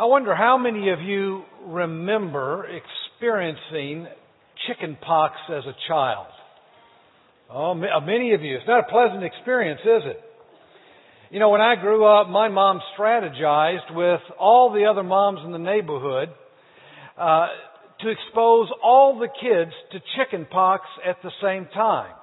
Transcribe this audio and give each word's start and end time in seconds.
I 0.00 0.06
wonder 0.06 0.34
how 0.34 0.56
many 0.56 0.88
of 0.92 1.02
you 1.02 1.42
remember 1.66 2.64
experiencing 2.64 4.06
chicken 4.66 4.96
pox 4.98 5.34
as 5.50 5.64
a 5.66 5.76
child? 5.88 6.26
Oh, 7.50 7.72
uh, 7.72 8.00
many 8.00 8.32
of 8.32 8.40
you. 8.40 8.56
It's 8.56 8.66
not 8.66 8.80
a 8.80 8.90
pleasant 8.90 9.22
experience, 9.24 9.80
is 9.82 10.02
it? 10.06 10.20
You 11.30 11.38
know, 11.38 11.50
when 11.50 11.60
I 11.60 11.74
grew 11.78 12.06
up, 12.06 12.30
my 12.30 12.48
mom 12.48 12.80
strategized 12.98 13.94
with 13.94 14.22
all 14.38 14.72
the 14.72 14.86
other 14.86 15.02
moms 15.02 15.40
in 15.44 15.52
the 15.52 15.58
neighborhood 15.58 16.30
uh, 17.18 17.48
to 18.00 18.08
expose 18.08 18.68
all 18.82 19.18
the 19.18 19.28
kids 19.28 19.72
to 19.92 20.00
chicken 20.16 20.46
pox 20.50 20.86
at 21.06 21.16
the 21.22 21.30
same 21.42 21.68
time. 21.74 22.14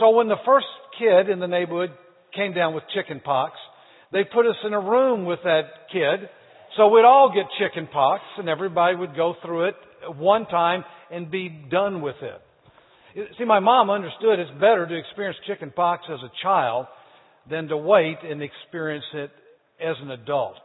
So 0.00 0.10
when 0.10 0.26
the 0.26 0.42
first 0.44 0.66
kid 0.98 1.30
in 1.30 1.38
the 1.38 1.46
neighborhood 1.46 1.90
came 2.34 2.52
down 2.52 2.74
with 2.74 2.82
chicken 2.92 3.20
pox, 3.24 3.52
they 4.10 4.24
put 4.24 4.44
us 4.44 4.56
in 4.66 4.72
a 4.72 4.80
room 4.80 5.24
with 5.24 5.38
that 5.44 5.66
kid 5.92 6.28
so 6.76 6.88
we'd 6.88 7.04
all 7.04 7.32
get 7.34 7.46
chicken 7.58 7.88
pox 7.92 8.22
and 8.38 8.48
everybody 8.48 8.96
would 8.96 9.16
go 9.16 9.34
through 9.42 9.68
it 9.68 9.74
one 10.16 10.46
time 10.46 10.84
and 11.10 11.30
be 11.30 11.48
done 11.70 12.02
with 12.02 12.16
it. 12.22 13.28
See, 13.38 13.44
my 13.44 13.60
mom 13.60 13.88
understood 13.88 14.38
it's 14.38 14.50
better 14.60 14.86
to 14.86 14.94
experience 14.94 15.38
chicken 15.46 15.72
pox 15.74 16.04
as 16.12 16.20
a 16.20 16.30
child 16.42 16.86
than 17.48 17.68
to 17.68 17.76
wait 17.76 18.18
and 18.22 18.42
experience 18.42 19.04
it 19.14 19.30
as 19.80 19.96
an 20.02 20.10
adult. 20.10 20.56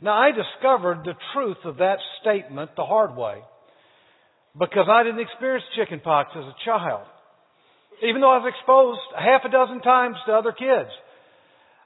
Now, 0.00 0.12
I 0.12 0.30
discovered 0.30 1.04
the 1.04 1.14
truth 1.32 1.58
of 1.64 1.78
that 1.78 1.98
statement 2.20 2.70
the 2.76 2.84
hard 2.84 3.16
way 3.16 3.38
because 4.58 4.86
I 4.90 5.02
didn't 5.02 5.20
experience 5.20 5.64
chicken 5.76 6.00
pox 6.00 6.30
as 6.36 6.44
a 6.44 6.54
child. 6.64 7.06
Even 8.02 8.20
though 8.20 8.32
I 8.32 8.38
was 8.38 8.52
exposed 8.52 9.00
half 9.16 9.42
a 9.44 9.50
dozen 9.50 9.80
times 9.80 10.16
to 10.26 10.32
other 10.32 10.52
kids. 10.52 10.90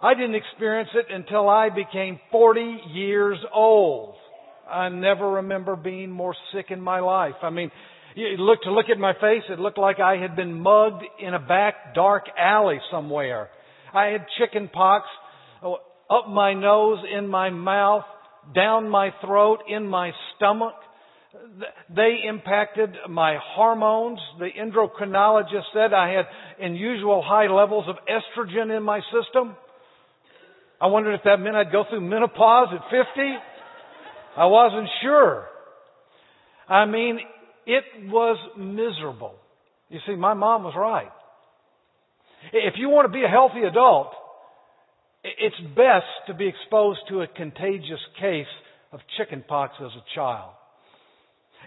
I 0.01 0.15
didn't 0.15 0.35
experience 0.35 0.91
it 0.95 1.07
until 1.11 1.49
I 1.49 1.71
became 1.71 2.21
40 2.31 2.81
years 2.93 3.39
old. 3.55 4.15
I 4.71 4.89
never 4.89 5.33
remember 5.33 5.75
being 5.77 6.11
more 6.11 6.35
sick 6.53 6.67
in 6.71 6.81
my 6.81 7.01
life. 7.01 7.35
I 7.43 7.51
mean, 7.51 7.71
you 8.15 8.37
look 8.39 8.63
to 8.63 8.73
look 8.73 8.87
at 8.91 8.99
my 8.99 9.13
face, 9.15 9.43
it 9.49 9.59
looked 9.59 9.79
like 9.79 10.01
I 10.01 10.17
had 10.17 10.37
been 10.37 10.61
mugged 10.61 11.03
in 11.21 11.35
a 11.35 11.39
back 11.39 11.95
dark 11.95 12.25
alley 12.39 12.79
somewhere. 12.91 13.49
I 13.95 14.07
had 14.07 14.27
chicken 14.39 14.69
pox 14.73 15.07
oh, 15.63 15.79
up 16.11 16.29
my 16.29 16.53
nose, 16.53 16.99
in 17.17 17.29
my 17.29 17.51
mouth, 17.51 18.05
down 18.55 18.89
my 18.89 19.11
throat, 19.25 19.61
in 19.69 19.87
my 19.87 20.13
stomach. 20.37 20.75
They 21.95 22.21
impacted 22.29 22.91
my 23.09 23.39
hormones. 23.55 24.19
The 24.39 24.49
endocrinologist 24.59 25.73
said 25.73 25.93
I 25.93 26.11
had 26.11 26.25
unusual 26.61 27.23
high 27.25 27.47
levels 27.47 27.87
of 27.89 27.97
estrogen 28.09 28.77
in 28.77 28.83
my 28.83 29.01
system. 29.13 29.57
I 30.81 30.87
wondered 30.89 31.15
if 31.15 31.23
that 31.25 31.39
meant 31.39 31.57
I'd 31.57 31.73
go 31.73 31.85
through 31.89 32.03
menopause 32.03 32.69
at 32.73 32.83
50. 32.85 32.99
I 34.37 34.47
wasn't 34.47 34.89
sure. 35.03 35.47
I 36.69 36.85
mean, 36.85 37.19
it 37.67 37.85
was 38.05 38.37
miserable. 38.59 39.35
You 39.89 40.01
see, 40.07 40.17
my 40.17 40.35
mom 40.35 40.65
was 40.65 40.75
right. 40.77 41.11
If 42.53 42.75
you 42.77 42.91
want 42.91 43.07
to 43.11 43.13
be 43.13 43.25
a 43.25 43.29
healthy 43.29 43.63
adult, 43.63 44.09
it's 45.25 45.57
best 45.75 46.07
to 46.29 46.35
be 46.35 46.49
exposed 46.49 47.01
to 47.09 47.23
a 47.23 47.27
contagious 47.27 48.01
case 48.21 48.47
of 48.93 49.01
chickenpox 49.17 49.75
as 49.81 49.91
a 49.93 50.05
child. 50.15 50.53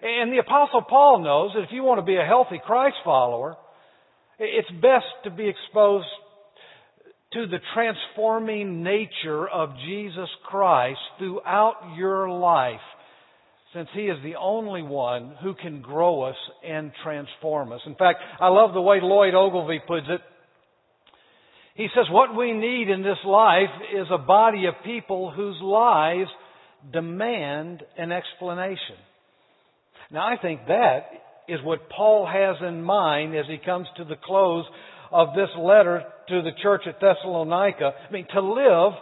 And 0.01 0.31
the 0.31 0.37
apostle 0.37 0.83
Paul 0.87 1.23
knows 1.23 1.51
that 1.55 1.63
if 1.63 1.69
you 1.71 1.83
want 1.83 1.99
to 1.99 2.05
be 2.05 2.15
a 2.15 2.25
healthy 2.25 2.61
Christ 2.63 2.95
follower, 3.03 3.57
it's 4.37 4.69
best 4.81 5.05
to 5.25 5.29
be 5.29 5.49
exposed 5.49 6.07
to 7.33 7.45
the 7.45 7.59
transforming 7.75 8.83
nature 8.83 9.47
of 9.47 9.69
Jesus 9.85 10.29
Christ 10.45 10.99
throughout 11.19 11.95
your 11.95 12.29
life, 12.29 12.79
since 13.73 13.87
He 13.93 14.03
is 14.03 14.17
the 14.23 14.35
only 14.39 14.81
one 14.81 15.35
who 15.41 15.53
can 15.53 15.81
grow 15.81 16.23
us 16.23 16.35
and 16.67 16.91
transform 17.03 17.71
us. 17.71 17.81
In 17.85 17.95
fact, 17.95 18.19
I 18.39 18.47
love 18.47 18.73
the 18.73 18.81
way 18.81 18.99
Lloyd 19.01 19.35
Ogilvie 19.35 19.81
puts 19.87 20.07
it. 20.09 20.21
He 21.75 21.87
says, 21.95 22.05
What 22.09 22.35
we 22.35 22.51
need 22.51 22.89
in 22.89 23.03
this 23.03 23.23
life 23.25 23.69
is 23.95 24.07
a 24.11 24.17
body 24.17 24.65
of 24.65 24.73
people 24.83 25.31
whose 25.31 25.57
lives 25.61 26.29
demand 26.91 27.83
an 27.97 28.11
explanation. 28.11 28.97
Now, 30.11 30.27
I 30.27 30.41
think 30.41 30.61
that 30.67 31.01
is 31.47 31.59
what 31.63 31.89
Paul 31.89 32.25
has 32.25 32.55
in 32.67 32.81
mind 32.81 33.35
as 33.35 33.45
he 33.47 33.57
comes 33.63 33.87
to 33.97 34.03
the 34.03 34.15
close 34.23 34.65
of 35.11 35.29
this 35.35 35.49
letter 35.57 36.03
to 36.29 36.41
the 36.41 36.51
church 36.61 36.83
at 36.87 36.99
Thessalonica. 37.01 37.91
I 38.07 38.11
mean, 38.11 38.27
to 38.33 38.41
live 38.41 38.93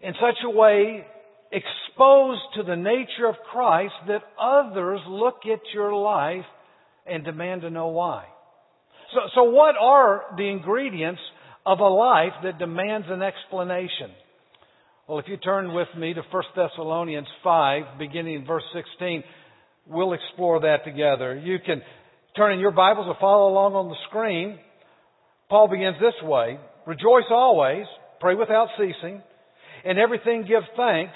in 0.00 0.12
such 0.14 0.36
a 0.44 0.50
way 0.50 1.04
exposed 1.50 2.42
to 2.56 2.62
the 2.62 2.76
nature 2.76 3.26
of 3.28 3.36
Christ 3.50 3.94
that 4.08 4.22
others 4.40 5.00
look 5.08 5.40
at 5.50 5.60
your 5.72 5.94
life 5.94 6.44
and 7.06 7.24
demand 7.24 7.62
to 7.62 7.70
know 7.70 7.88
why. 7.88 8.24
So, 9.12 9.20
so 9.34 9.44
what 9.44 9.76
are 9.80 10.22
the 10.36 10.48
ingredients 10.48 11.20
of 11.64 11.78
a 11.78 11.88
life 11.88 12.32
that 12.42 12.58
demands 12.58 13.06
an 13.08 13.22
explanation? 13.22 14.10
Well, 15.06 15.18
if 15.18 15.26
you 15.28 15.36
turn 15.36 15.74
with 15.74 15.88
me 15.96 16.14
to 16.14 16.22
1 16.30 16.42
Thessalonians 16.56 17.28
5, 17.42 17.98
beginning 17.98 18.36
in 18.36 18.46
verse 18.46 18.64
16, 18.74 19.22
we'll 19.86 20.14
explore 20.14 20.60
that 20.60 20.84
together. 20.84 21.36
You 21.36 21.58
can 21.64 21.82
turn 22.36 22.54
in 22.54 22.58
your 22.58 22.72
Bibles 22.72 23.06
or 23.06 23.16
follow 23.20 23.50
along 23.50 23.74
on 23.74 23.88
the 23.88 23.96
screen. 24.08 24.58
Paul 25.54 25.68
begins 25.68 25.94
this 26.00 26.20
way 26.24 26.58
Rejoice 26.84 27.30
always, 27.30 27.86
pray 28.18 28.34
without 28.34 28.66
ceasing, 28.76 29.22
and 29.84 30.00
everything 30.00 30.44
give 30.48 30.64
thanks, 30.76 31.14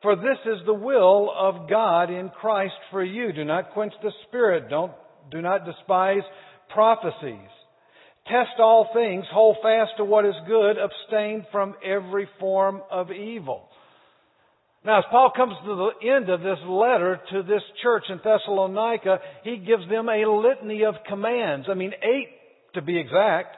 for 0.00 0.16
this 0.16 0.38
is 0.46 0.64
the 0.64 0.72
will 0.72 1.30
of 1.30 1.68
God 1.68 2.04
in 2.04 2.30
Christ 2.30 2.72
for 2.90 3.04
you. 3.04 3.34
Do 3.34 3.44
not 3.44 3.74
quench 3.74 3.92
the 4.02 4.12
Spirit. 4.26 4.70
Don't, 4.70 4.92
do 5.30 5.42
not 5.42 5.66
despise 5.66 6.22
prophecies. 6.72 7.50
Test 8.28 8.58
all 8.60 8.88
things, 8.94 9.26
hold 9.30 9.58
fast 9.62 9.90
to 9.98 10.06
what 10.06 10.24
is 10.24 10.34
good, 10.48 10.76
abstain 10.78 11.44
from 11.52 11.74
every 11.84 12.26
form 12.40 12.80
of 12.90 13.12
evil. 13.12 13.68
Now, 14.86 15.00
as 15.00 15.04
Paul 15.10 15.32
comes 15.36 15.52
to 15.66 15.92
the 16.00 16.16
end 16.16 16.30
of 16.30 16.40
this 16.40 16.64
letter 16.66 17.20
to 17.32 17.42
this 17.42 17.62
church 17.82 18.04
in 18.08 18.20
Thessalonica, 18.24 19.18
he 19.42 19.58
gives 19.58 19.86
them 19.90 20.08
a 20.08 20.24
litany 20.24 20.84
of 20.86 20.94
commands. 21.06 21.66
I 21.70 21.74
mean, 21.74 21.92
eight 22.02 22.30
to 22.74 22.82
be 22.82 22.98
exact. 22.98 23.56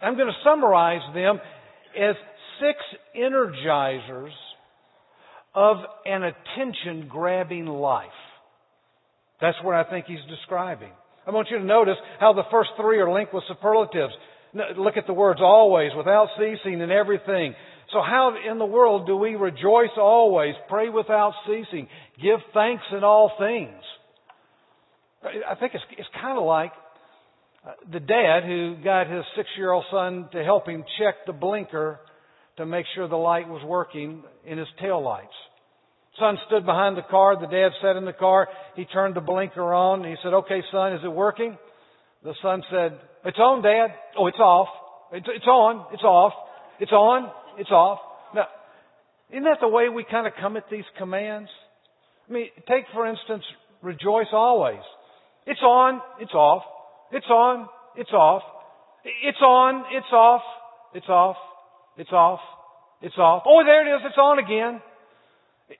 I'm 0.00 0.16
going 0.16 0.28
to 0.28 0.38
summarize 0.44 1.02
them 1.14 1.40
as 1.98 2.14
six 2.60 2.78
energizers 3.16 4.32
of 5.54 5.76
an 6.06 6.22
attention 6.22 7.08
grabbing 7.08 7.66
life. 7.66 8.08
That's 9.40 9.56
what 9.62 9.74
I 9.74 9.84
think 9.84 10.06
he's 10.06 10.18
describing. 10.28 10.92
I 11.26 11.30
want 11.30 11.48
you 11.50 11.58
to 11.58 11.64
notice 11.64 11.96
how 12.18 12.32
the 12.32 12.42
first 12.50 12.70
three 12.80 12.98
are 12.98 13.12
linked 13.12 13.34
with 13.34 13.44
superlatives. 13.48 14.12
Look 14.76 14.96
at 14.96 15.06
the 15.06 15.12
words 15.12 15.40
always, 15.42 15.90
without 15.96 16.28
ceasing, 16.38 16.80
and 16.82 16.90
everything. 16.90 17.54
So 17.92 18.00
how 18.00 18.34
in 18.50 18.58
the 18.58 18.66
world 18.66 19.06
do 19.06 19.16
we 19.16 19.34
rejoice 19.34 19.90
always, 19.96 20.54
pray 20.68 20.88
without 20.88 21.32
ceasing, 21.46 21.88
give 22.22 22.38
thanks 22.54 22.84
in 22.96 23.04
all 23.04 23.32
things? 23.38 23.82
I 25.22 25.54
think 25.56 25.72
it's, 25.74 25.84
it's 25.98 26.08
kind 26.20 26.38
of 26.38 26.44
like 26.44 26.72
uh, 27.66 27.72
the 27.92 28.00
dad 28.00 28.44
who 28.44 28.76
got 28.82 29.10
his 29.10 29.24
six 29.36 29.48
year 29.56 29.72
old 29.72 29.84
son 29.90 30.28
to 30.32 30.42
help 30.42 30.66
him 30.66 30.84
check 30.98 31.26
the 31.26 31.32
blinker 31.32 32.00
to 32.56 32.66
make 32.66 32.86
sure 32.94 33.06
the 33.08 33.16
light 33.16 33.48
was 33.48 33.62
working 33.64 34.22
in 34.46 34.58
his 34.58 34.68
tail 34.80 35.02
lights. 35.02 35.34
Son 36.18 36.36
stood 36.46 36.66
behind 36.66 36.96
the 36.96 37.02
car. 37.02 37.38
The 37.40 37.46
dad 37.46 37.70
sat 37.80 37.96
in 37.96 38.04
the 38.04 38.12
car. 38.12 38.48
He 38.76 38.84
turned 38.84 39.14
the 39.14 39.20
blinker 39.20 39.72
on. 39.72 40.04
He 40.04 40.16
said, 40.22 40.34
okay, 40.34 40.60
son, 40.72 40.94
is 40.94 41.00
it 41.04 41.12
working? 41.12 41.56
The 42.22 42.34
son 42.42 42.62
said, 42.70 42.98
it's 43.24 43.38
on, 43.38 43.62
dad. 43.62 43.94
Oh, 44.18 44.26
it's 44.26 44.38
off. 44.38 44.68
It's, 45.12 45.26
it's 45.34 45.46
on. 45.46 45.86
It's 45.92 46.02
off. 46.02 46.32
It's 46.80 46.92
on. 46.92 47.30
It's 47.58 47.70
off. 47.70 47.98
Now, 48.34 48.48
isn't 49.30 49.44
that 49.44 49.58
the 49.60 49.68
way 49.68 49.88
we 49.88 50.04
kind 50.10 50.26
of 50.26 50.32
come 50.40 50.56
at 50.56 50.64
these 50.70 50.84
commands? 50.98 51.48
I 52.28 52.32
mean, 52.32 52.48
take 52.68 52.84
for 52.92 53.06
instance, 53.06 53.44
rejoice 53.82 54.28
always. 54.32 54.80
It's 55.46 55.60
on. 55.62 56.00
It's 56.20 56.32
off. 56.32 56.62
It's 57.12 57.26
on. 57.26 57.68
It's 57.96 58.12
off. 58.12 58.42
It's 59.04 59.40
on. 59.40 59.84
It's 59.92 60.12
off. 60.12 60.42
It's 60.94 61.08
off. 61.08 61.36
It's 61.96 62.12
off. 62.12 62.40
It's 63.02 63.18
off. 63.18 63.42
Oh, 63.46 63.62
there 63.64 63.86
it 63.86 63.96
is. 63.96 64.02
It's 64.06 64.18
on 64.18 64.38
again. 64.38 64.80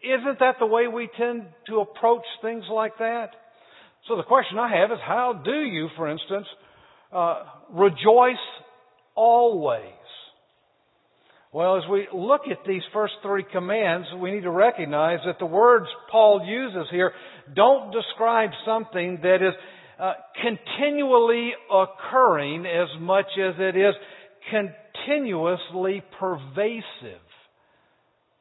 Isn't 0.02 0.38
that 0.38 0.56
the 0.58 0.66
way 0.66 0.86
we 0.86 1.08
tend 1.18 1.46
to 1.66 1.80
approach 1.80 2.24
things 2.42 2.64
like 2.70 2.98
that? 2.98 3.30
So 4.08 4.16
the 4.16 4.22
question 4.22 4.58
I 4.58 4.76
have 4.78 4.90
is 4.90 4.98
how 5.06 5.40
do 5.44 5.60
you, 5.60 5.88
for 5.96 6.08
instance, 6.08 6.46
uh, 7.12 7.42
rejoice 7.72 8.36
always? 9.14 9.82
Well, 11.52 11.76
as 11.76 11.82
we 11.90 12.06
look 12.14 12.42
at 12.48 12.58
these 12.66 12.82
first 12.92 13.14
three 13.22 13.44
commands, 13.50 14.06
we 14.20 14.30
need 14.30 14.42
to 14.42 14.50
recognize 14.50 15.18
that 15.26 15.40
the 15.40 15.46
words 15.46 15.86
Paul 16.10 16.46
uses 16.46 16.88
here 16.92 17.12
don't 17.54 17.90
describe 17.92 18.50
something 18.64 19.18
that 19.22 19.42
is 19.42 19.54
uh, 20.00 20.14
continually 20.40 21.52
occurring 21.70 22.64
as 22.64 22.88
much 23.00 23.26
as 23.38 23.54
it 23.58 23.76
is 23.76 23.94
continuously 24.50 26.02
pervasive 26.18 27.20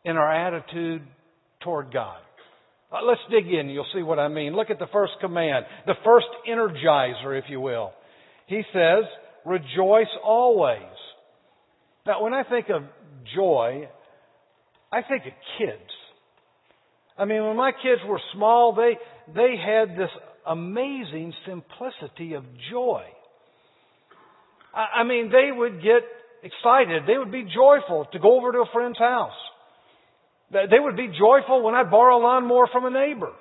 in 0.06 0.16
our 0.16 0.48
attitude 0.48 1.02
toward 1.62 1.92
God. 1.92 2.20
Uh, 2.92 3.00
let's 3.06 3.20
dig 3.30 3.54
in. 3.54 3.70
You'll 3.70 3.86
see 3.94 4.02
what 4.02 4.20
I 4.20 4.30
mean. 4.30 4.56
Look 4.56 4.70
at 4.70 4.80
the 4.80 4.88
first 4.94 5.14
command, 5.20 5.66
the 5.86 5.96
first 6.06 6.28
energizer, 6.50 7.38
if 7.38 7.46
you 7.50 7.60
will. 7.60 7.92
He 8.48 8.62
says, 8.74 9.04
rejoice 9.46 10.08
always. 10.24 10.80
Now, 12.06 12.24
when 12.24 12.34
I 12.34 12.44
think 12.44 12.70
of 12.70 12.84
joy, 13.36 13.90
I 14.92 15.02
think 15.02 15.24
of 15.26 15.34
kids. 15.58 15.92
I 17.18 17.26
mean, 17.26 17.44
when 17.44 17.58
my 17.58 17.72
kids 17.74 18.02
were 18.08 18.22
small, 18.34 18.74
they, 18.74 18.98
they 19.34 19.56
had 19.58 19.98
this 19.98 20.10
amazing 20.48 21.34
simplicity 21.48 22.34
of 22.34 22.44
joy. 22.72 23.04
I, 24.74 25.04
mean, 25.04 25.32
they 25.32 25.52
would 25.52 25.82
get 25.82 26.04
excited. 26.44 27.04
They 27.08 27.18
would 27.18 27.32
be 27.32 27.44
joyful 27.44 28.08
to 28.12 28.20
go 28.20 28.38
over 28.38 28.52
to 28.52 28.60
a 28.60 28.66
friend's 28.72 29.00
house. 29.00 29.34
They 30.52 30.80
would 30.80 30.96
be 30.96 31.08
joyful 31.08 31.64
when 31.64 31.76
I 31.76 31.84
borrow 31.84 32.18
a 32.18 32.22
lawnmower 32.22 32.68
from 32.72 32.86
a 32.86 32.90
neighbor. 32.90 33.32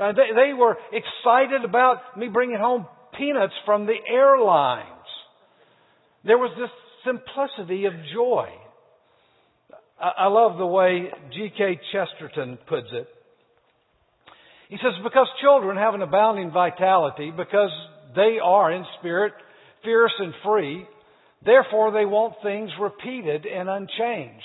Uh, 0.00 0.12
they, 0.12 0.54
were 0.54 0.76
excited 0.92 1.64
about 1.64 2.16
me 2.16 2.28
bringing 2.28 2.56
home 2.56 2.86
peanuts 3.16 3.54
from 3.66 3.86
the 3.86 3.96
airlines. 4.08 4.86
There 6.24 6.38
was 6.38 6.52
this 6.56 6.70
simplicity 7.04 7.86
of 7.86 7.92
joy. 8.14 8.48
I 10.00 10.28
love 10.28 10.58
the 10.58 10.66
way 10.66 11.08
G.K. 11.34 11.80
Chesterton 11.90 12.58
puts 12.68 12.86
it. 12.92 13.08
He 14.68 14.76
says, 14.76 14.92
because 15.02 15.26
children 15.40 15.76
have 15.76 15.94
an 15.94 16.02
abounding 16.02 16.50
vitality, 16.50 17.32
because 17.34 17.70
they 18.14 18.38
are 18.42 18.72
in 18.72 18.84
spirit 18.98 19.32
fierce 19.82 20.12
and 20.18 20.34
free, 20.44 20.86
therefore 21.44 21.92
they 21.92 22.04
want 22.04 22.34
things 22.42 22.70
repeated 22.80 23.46
and 23.46 23.68
unchanged. 23.68 24.44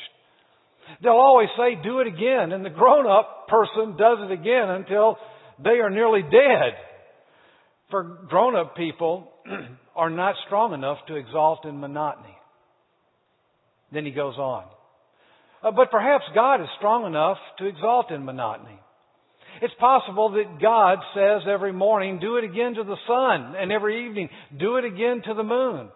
They'll 1.02 1.14
always 1.14 1.50
say, 1.58 1.81
do 1.81 2.00
it 2.00 2.08
again. 2.08 2.52
And 2.52 2.64
the 2.66 2.70
grown 2.70 3.08
up 3.08 3.48
person 3.48 3.98
does 3.98 4.20
it 4.22 4.31
again 4.31 4.70
until 4.70 5.18
they 5.64 5.80
are 5.80 5.90
nearly 5.90 6.22
dead. 6.22 6.74
For 7.90 8.04
grown 8.28 8.56
up 8.56 8.75
people 8.75 9.30
are 9.96 10.10
not 10.10 10.36
strong 10.46 10.74
enough 10.74 10.98
to 11.08 11.16
exalt 11.16 11.66
in 11.66 11.80
monotony. 11.80 12.36
Then 13.92 14.06
he 14.06 14.12
goes 14.12 14.36
on. 14.38 14.66
Uh, 15.64 15.72
but 15.72 15.92
perhaps 15.92 16.24
God 16.34 16.62
is 16.62 16.68
strong 16.78 17.06
enough 17.06 17.38
to 17.60 17.66
exalt 17.66 18.12
in 18.12 18.25
monotony. 18.25 18.80
It's 19.63 19.74
possible 19.80 20.31
that 20.31 20.62
God 20.62 20.98
says 21.15 21.44
every 21.50 21.71
morning, 21.71 22.19
do 22.19 22.36
it 22.36 22.44
again 22.44 22.74
to 22.74 22.83
the 22.83 22.98
sun, 23.07 23.56
and 23.57 23.71
every 23.71 24.06
evening, 24.10 24.27
do 24.60 24.75
it 24.75 24.83
again 24.83 25.21
to 25.25 25.33
the 25.33 25.44
moon. 25.44 25.88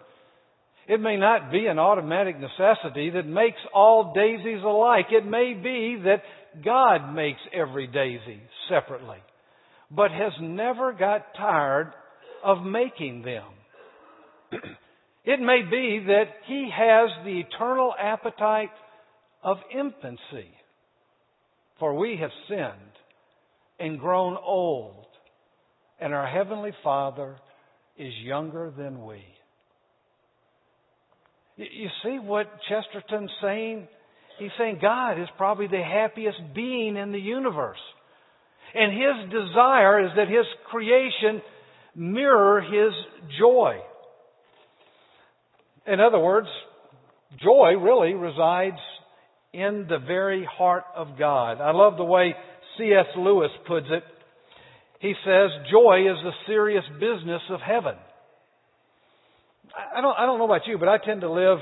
It 0.87 1.01
may 1.01 1.17
not 1.17 1.51
be 1.51 1.65
an 1.65 1.77
automatic 1.77 2.37
necessity 2.39 3.09
that 3.09 3.27
makes 3.27 3.57
all 3.73 4.13
daisies 4.15 4.63
alike. 4.63 5.07
It 5.11 5.25
may 5.25 5.53
be 5.53 6.01
that 6.05 6.23
God 6.63 7.13
makes 7.13 7.41
every 7.53 7.87
daisy 7.87 8.39
separately, 8.69 9.17
but 9.91 10.11
has 10.11 10.31
never 10.39 10.93
got 10.93 11.25
tired 11.35 11.91
of 12.45 12.63
making 12.63 13.23
them. 13.23 13.47
it 15.25 15.41
may 15.41 15.63
be 15.69 16.05
that 16.07 16.29
He 16.45 16.69
has 16.73 17.09
the 17.25 17.41
eternal 17.41 17.93
appetite 18.01 18.71
of 19.43 19.57
infancy, 19.77 20.47
for 21.79 21.95
we 21.95 22.17
have 22.21 22.31
sinned 22.47 22.96
and 23.79 23.99
grown 23.99 24.37
old, 24.37 25.05
and 25.99 26.13
our 26.13 26.27
Heavenly 26.27 26.71
Father 26.83 27.37
is 27.97 28.13
younger 28.23 28.71
than 28.75 29.05
we. 29.05 29.23
You 31.57 31.89
see 32.03 32.19
what 32.19 32.47
Chesterton's 32.69 33.31
saying? 33.41 33.87
He's 34.37 34.51
saying 34.59 34.77
God 34.79 35.19
is 35.19 35.27
probably 35.37 35.67
the 35.67 35.81
happiest 35.81 36.37
being 36.53 36.95
in 36.95 37.11
the 37.11 37.19
universe. 37.19 37.79
And 38.75 38.91
his 38.91 39.31
desire 39.31 40.05
is 40.05 40.11
that 40.15 40.27
his 40.27 40.45
creation 40.69 41.41
mirror 41.95 42.61
his 42.61 42.93
joy. 43.39 43.79
In 45.87 45.99
other 45.99 46.19
words, 46.19 46.47
joy 47.41 47.73
really 47.79 48.13
resides 48.13 48.77
in 49.53 49.87
the 49.89 49.97
very 49.97 50.45
heart 50.45 50.83
of 50.95 51.17
God. 51.17 51.59
I 51.59 51.71
love 51.71 51.97
the 51.97 52.03
way 52.03 52.35
C.S. 52.77 53.05
Lewis 53.17 53.51
puts 53.67 53.87
it. 53.89 54.03
He 54.99 55.13
says, 55.25 55.49
joy 55.71 56.09
is 56.09 56.17
the 56.23 56.31
serious 56.47 56.83
business 56.99 57.41
of 57.49 57.59
heaven. 57.59 57.95
I 59.95 60.01
don't, 60.01 60.17
I 60.17 60.25
don't 60.25 60.39
know 60.39 60.45
about 60.45 60.65
you, 60.65 60.77
but 60.77 60.87
I 60.87 60.97
tend 60.97 61.21
to 61.21 61.31
live 61.31 61.59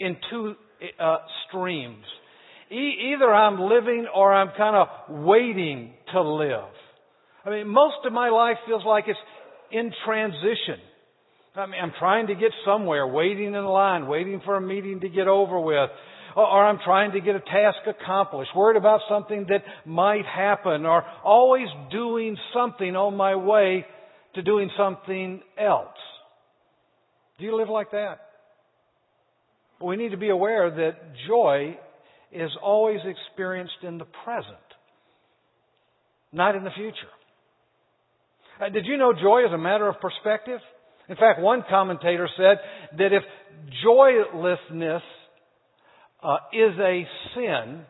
in 0.00 0.16
two 0.30 0.54
uh, 0.98 1.16
streams. 1.48 2.04
E- 2.70 3.12
either 3.12 3.32
I'm 3.32 3.60
living 3.60 4.06
or 4.14 4.32
I'm 4.32 4.50
kind 4.56 4.76
of 4.76 5.24
waiting 5.24 5.92
to 6.12 6.22
live. 6.22 6.72
I 7.44 7.50
mean, 7.50 7.68
most 7.68 8.06
of 8.06 8.12
my 8.12 8.30
life 8.30 8.56
feels 8.66 8.82
like 8.86 9.04
it's 9.08 9.18
in 9.70 9.92
transition. 10.06 10.80
I 11.56 11.66
mean, 11.66 11.80
I'm 11.80 11.92
trying 11.98 12.28
to 12.28 12.34
get 12.34 12.50
somewhere, 12.64 13.06
waiting 13.06 13.54
in 13.54 13.64
line, 13.64 14.06
waiting 14.06 14.40
for 14.44 14.56
a 14.56 14.60
meeting 14.60 15.00
to 15.00 15.08
get 15.08 15.28
over 15.28 15.60
with, 15.60 15.90
or, 16.36 16.66
I'm 16.66 16.78
trying 16.84 17.12
to 17.12 17.20
get 17.20 17.36
a 17.36 17.40
task 17.40 17.78
accomplished, 17.86 18.50
worried 18.56 18.76
about 18.76 19.00
something 19.08 19.46
that 19.48 19.62
might 19.84 20.26
happen, 20.26 20.84
or 20.84 21.04
always 21.24 21.68
doing 21.90 22.36
something 22.52 22.96
on 22.96 23.16
my 23.16 23.36
way 23.36 23.86
to 24.34 24.42
doing 24.42 24.70
something 24.76 25.40
else. 25.58 25.88
Do 27.38 27.44
you 27.44 27.56
live 27.56 27.68
like 27.68 27.92
that? 27.92 28.20
We 29.82 29.96
need 29.96 30.10
to 30.10 30.16
be 30.16 30.30
aware 30.30 30.70
that 30.70 30.92
joy 31.28 31.78
is 32.32 32.50
always 32.62 33.00
experienced 33.04 33.82
in 33.82 33.98
the 33.98 34.06
present, 34.24 34.56
not 36.32 36.56
in 36.56 36.64
the 36.64 36.70
future. 36.70 36.96
Uh, 38.60 38.68
did 38.70 38.86
you 38.86 38.96
know 38.96 39.12
joy 39.12 39.44
is 39.46 39.52
a 39.52 39.58
matter 39.58 39.88
of 39.88 40.00
perspective? 40.00 40.60
In 41.08 41.16
fact, 41.16 41.40
one 41.40 41.64
commentator 41.68 42.28
said 42.36 42.58
that 42.98 43.12
if 43.12 43.22
joylessness 43.84 45.02
uh, 46.24 46.36
is 46.52 46.78
a 46.78 47.06
sin, 47.34 47.84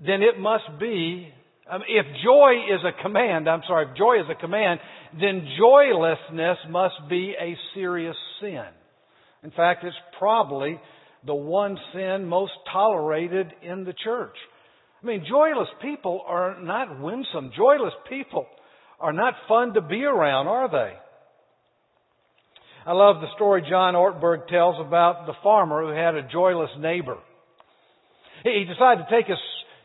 then 0.00 0.22
it 0.22 0.38
must 0.38 0.64
be 0.80 1.32
um, 1.70 1.80
if 1.88 2.04
joy 2.22 2.74
is 2.74 2.80
a 2.84 3.02
command, 3.02 3.48
I'm 3.48 3.62
sorry, 3.66 3.86
if 3.90 3.96
joy 3.96 4.20
is 4.20 4.26
a 4.30 4.38
command, 4.38 4.80
then 5.18 5.48
joylessness 5.58 6.58
must 6.68 7.08
be 7.08 7.34
a 7.40 7.56
serious 7.74 8.16
sin. 8.40 8.66
In 9.42 9.50
fact, 9.50 9.84
it's 9.84 9.96
probably 10.18 10.78
the 11.26 11.34
one 11.34 11.78
sin 11.94 12.26
most 12.26 12.52
tolerated 12.70 13.46
in 13.62 13.84
the 13.84 13.94
church. 14.04 14.36
I 15.02 15.06
mean, 15.06 15.24
joyless 15.28 15.68
people 15.80 16.22
are 16.26 16.60
not 16.60 17.00
winsome. 17.00 17.50
Joyless 17.56 17.94
people 18.08 18.46
are 19.00 19.12
not 19.12 19.34
fun 19.48 19.74
to 19.74 19.80
be 19.80 20.04
around, 20.04 20.48
are 20.48 20.70
they? 20.70 20.92
I 22.86 22.92
love 22.92 23.22
the 23.22 23.32
story 23.34 23.64
John 23.68 23.94
Ortberg 23.94 24.46
tells 24.48 24.76
about 24.78 25.26
the 25.26 25.32
farmer 25.42 25.82
who 25.86 25.88
had 25.88 26.14
a 26.16 26.28
joyless 26.28 26.70
neighbor. 26.78 27.16
He 28.42 28.64
decided 28.64 29.06
to 29.08 29.16
take 29.16 29.26
his 29.26 29.38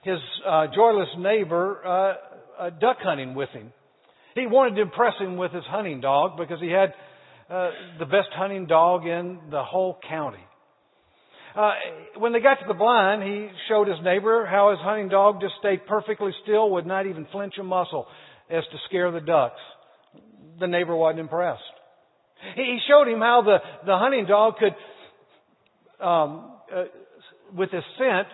his 0.03 0.19
uh, 0.45 0.67
joyless 0.75 1.07
neighbor 1.17 1.79
uh, 1.85 2.63
uh, 2.63 2.69
duck 2.71 2.97
hunting 3.01 3.35
with 3.35 3.49
him. 3.49 3.71
He 4.35 4.47
wanted 4.47 4.75
to 4.75 4.81
impress 4.81 5.13
him 5.17 5.37
with 5.37 5.51
his 5.53 5.63
hunting 5.65 6.01
dog 6.01 6.37
because 6.37 6.59
he 6.59 6.69
had 6.69 6.93
uh, 7.49 7.69
the 7.99 8.05
best 8.05 8.29
hunting 8.33 8.65
dog 8.65 9.05
in 9.05 9.39
the 9.49 9.63
whole 9.63 9.97
county. 10.07 10.43
Uh, 11.55 11.71
when 12.17 12.33
they 12.33 12.39
got 12.39 12.55
to 12.55 12.65
the 12.67 12.73
blind, 12.73 13.23
he 13.23 13.49
showed 13.69 13.87
his 13.87 13.97
neighbor 14.03 14.45
how 14.45 14.71
his 14.71 14.79
hunting 14.79 15.09
dog 15.09 15.41
just 15.41 15.53
stayed 15.59 15.85
perfectly 15.87 16.31
still, 16.43 16.69
would 16.71 16.85
not 16.85 17.05
even 17.05 17.27
flinch 17.31 17.53
a 17.59 17.63
muscle 17.63 18.07
as 18.49 18.63
to 18.71 18.77
scare 18.87 19.11
the 19.11 19.21
ducks. 19.21 19.59
The 20.59 20.67
neighbor 20.67 20.95
wasn't 20.95 21.21
impressed. 21.21 21.63
He 22.55 22.79
showed 22.87 23.07
him 23.07 23.19
how 23.19 23.41
the, 23.43 23.57
the 23.85 23.97
hunting 23.97 24.25
dog 24.25 24.55
could, 24.57 24.75
um, 26.05 26.51
uh, 26.73 26.83
with 27.55 27.71
his 27.71 27.83
scent, 27.97 28.27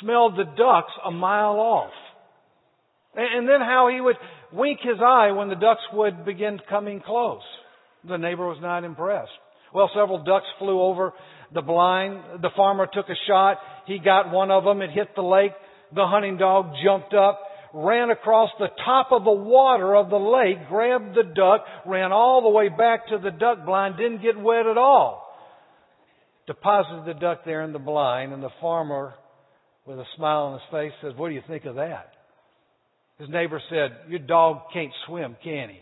smell 0.00 0.30
the 0.30 0.44
ducks 0.44 0.92
a 1.04 1.10
mile 1.10 1.58
off. 1.58 1.92
And 3.14 3.48
then 3.48 3.60
how 3.60 3.90
he 3.92 4.00
would 4.00 4.16
wink 4.52 4.80
his 4.82 4.98
eye 5.04 5.32
when 5.32 5.48
the 5.48 5.54
ducks 5.54 5.82
would 5.92 6.24
begin 6.24 6.58
coming 6.68 7.00
close. 7.00 7.42
The 8.08 8.16
neighbor 8.16 8.46
was 8.46 8.58
not 8.60 8.84
impressed. 8.84 9.30
Well, 9.74 9.90
several 9.94 10.22
ducks 10.22 10.46
flew 10.58 10.80
over 10.80 11.12
the 11.52 11.62
blind. 11.62 12.42
The 12.42 12.50
farmer 12.56 12.86
took 12.92 13.08
a 13.08 13.14
shot. 13.26 13.58
He 13.86 13.98
got 13.98 14.30
one 14.30 14.50
of 14.50 14.64
them. 14.64 14.82
It 14.82 14.90
hit 14.90 15.14
the 15.14 15.22
lake. 15.22 15.52
The 15.94 16.06
hunting 16.06 16.38
dog 16.38 16.72
jumped 16.82 17.12
up, 17.12 17.40
ran 17.74 18.10
across 18.10 18.50
the 18.58 18.68
top 18.84 19.08
of 19.12 19.24
the 19.24 19.32
water 19.32 19.96
of 19.96 20.10
the 20.10 20.16
lake, 20.16 20.68
grabbed 20.68 21.14
the 21.14 21.22
duck, 21.22 21.64
ran 21.86 22.12
all 22.12 22.42
the 22.42 22.50
way 22.50 22.68
back 22.68 23.08
to 23.08 23.18
the 23.18 23.30
duck 23.30 23.64
blind, 23.64 23.96
didn't 23.96 24.22
get 24.22 24.38
wet 24.38 24.66
at 24.66 24.76
all. 24.76 25.28
Deposited 26.46 27.04
the 27.06 27.18
duck 27.18 27.44
there 27.44 27.62
in 27.62 27.72
the 27.72 27.78
blind, 27.78 28.32
and 28.32 28.42
the 28.42 28.50
farmer 28.60 29.14
with 29.86 29.98
a 29.98 30.04
smile 30.16 30.42
on 30.42 30.52
his 30.54 30.62
face, 30.70 30.92
says, 31.02 31.12
What 31.16 31.28
do 31.28 31.34
you 31.34 31.42
think 31.48 31.64
of 31.64 31.76
that? 31.76 32.12
His 33.18 33.28
neighbor 33.28 33.60
said, 33.70 34.10
Your 34.10 34.18
dog 34.18 34.62
can't 34.72 34.92
swim, 35.06 35.36
can 35.42 35.70
he? 35.70 35.78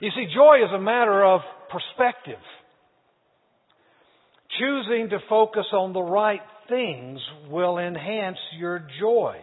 you 0.06 0.10
see, 0.10 0.26
joy 0.34 0.64
is 0.64 0.72
a 0.74 0.80
matter 0.80 1.24
of 1.24 1.40
perspective. 1.70 2.40
Choosing 4.58 5.10
to 5.10 5.18
focus 5.28 5.66
on 5.72 5.92
the 5.92 6.02
right 6.02 6.40
things 6.68 7.20
will 7.50 7.78
enhance 7.78 8.38
your 8.58 8.86
joy. 9.00 9.36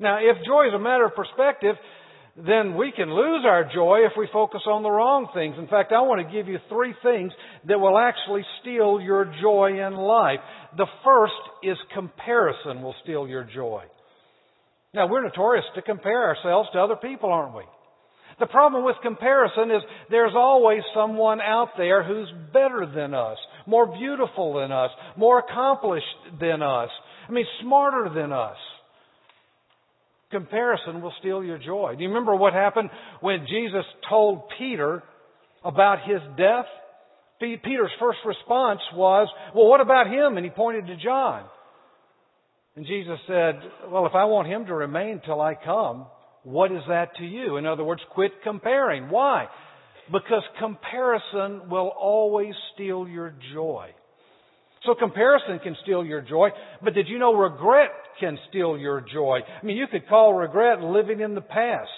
Now, 0.00 0.18
if 0.18 0.44
joy 0.46 0.68
is 0.68 0.74
a 0.74 0.78
matter 0.78 1.06
of 1.06 1.14
perspective, 1.14 1.76
then 2.36 2.76
we 2.76 2.90
can 2.90 3.14
lose 3.14 3.44
our 3.46 3.64
joy 3.72 4.00
if 4.06 4.12
we 4.18 4.28
focus 4.32 4.62
on 4.66 4.82
the 4.82 4.90
wrong 4.90 5.28
things. 5.34 5.54
In 5.56 5.68
fact, 5.68 5.92
I 5.92 6.02
want 6.02 6.26
to 6.26 6.32
give 6.32 6.48
you 6.48 6.58
three 6.68 6.94
things 7.02 7.32
that 7.68 7.78
will 7.78 7.96
actually 7.96 8.42
steal 8.60 9.00
your 9.00 9.32
joy 9.40 9.86
in 9.86 9.94
life. 9.94 10.40
The 10.76 10.86
first 11.04 11.32
is 11.62 11.76
comparison 11.94 12.82
will 12.82 12.94
steal 13.04 13.28
your 13.28 13.44
joy. 13.44 13.84
Now, 14.92 15.08
we're 15.08 15.22
notorious 15.22 15.64
to 15.76 15.82
compare 15.82 16.28
ourselves 16.28 16.68
to 16.72 16.80
other 16.80 16.96
people, 16.96 17.30
aren't 17.30 17.54
we? 17.54 17.62
The 18.40 18.46
problem 18.46 18.84
with 18.84 18.96
comparison 19.02 19.70
is 19.70 19.82
there's 20.10 20.34
always 20.34 20.82
someone 20.92 21.40
out 21.40 21.70
there 21.76 22.02
who's 22.02 22.28
better 22.52 22.84
than 22.92 23.14
us, 23.14 23.38
more 23.66 23.86
beautiful 23.86 24.54
than 24.54 24.72
us, 24.72 24.90
more 25.16 25.38
accomplished 25.38 26.04
than 26.40 26.62
us, 26.62 26.90
I 27.28 27.32
mean, 27.32 27.46
smarter 27.62 28.10
than 28.14 28.32
us. 28.32 28.56
Comparison 30.30 31.00
will 31.00 31.12
steal 31.20 31.44
your 31.44 31.58
joy. 31.58 31.94
Do 31.96 32.02
you 32.02 32.08
remember 32.08 32.34
what 32.34 32.52
happened 32.52 32.90
when 33.20 33.46
Jesus 33.48 33.84
told 34.08 34.42
Peter 34.58 35.02
about 35.64 35.98
his 36.06 36.20
death? 36.36 36.66
Peter's 37.38 37.90
first 38.00 38.18
response 38.24 38.80
was, 38.94 39.28
Well, 39.54 39.66
what 39.66 39.80
about 39.80 40.06
him? 40.06 40.36
And 40.36 40.44
he 40.44 40.50
pointed 40.50 40.86
to 40.86 40.96
John. 40.96 41.44
And 42.74 42.86
Jesus 42.86 43.18
said, 43.26 43.60
Well, 43.88 44.06
if 44.06 44.14
I 44.14 44.24
want 44.24 44.48
him 44.48 44.66
to 44.66 44.74
remain 44.74 45.20
till 45.24 45.40
I 45.40 45.54
come, 45.54 46.06
what 46.42 46.72
is 46.72 46.82
that 46.88 47.16
to 47.16 47.24
you? 47.24 47.56
In 47.56 47.66
other 47.66 47.84
words, 47.84 48.02
quit 48.10 48.32
comparing. 48.42 49.08
Why? 49.08 49.46
Because 50.12 50.42
comparison 50.58 51.68
will 51.70 51.92
always 51.98 52.54
steal 52.74 53.08
your 53.08 53.34
joy. 53.54 53.90
So 54.84 54.94
comparison 54.94 55.60
can 55.60 55.76
steal 55.82 56.04
your 56.04 56.20
joy, 56.20 56.50
but 56.82 56.92
did 56.92 57.08
you 57.08 57.18
know 57.18 57.34
regret 57.34 57.90
can 58.20 58.38
steal 58.50 58.76
your 58.76 59.00
joy? 59.00 59.40
I 59.40 59.64
mean, 59.64 59.78
you 59.78 59.86
could 59.90 60.06
call 60.08 60.34
regret 60.34 60.82
living 60.82 61.20
in 61.20 61.34
the 61.34 61.40
past. 61.40 61.90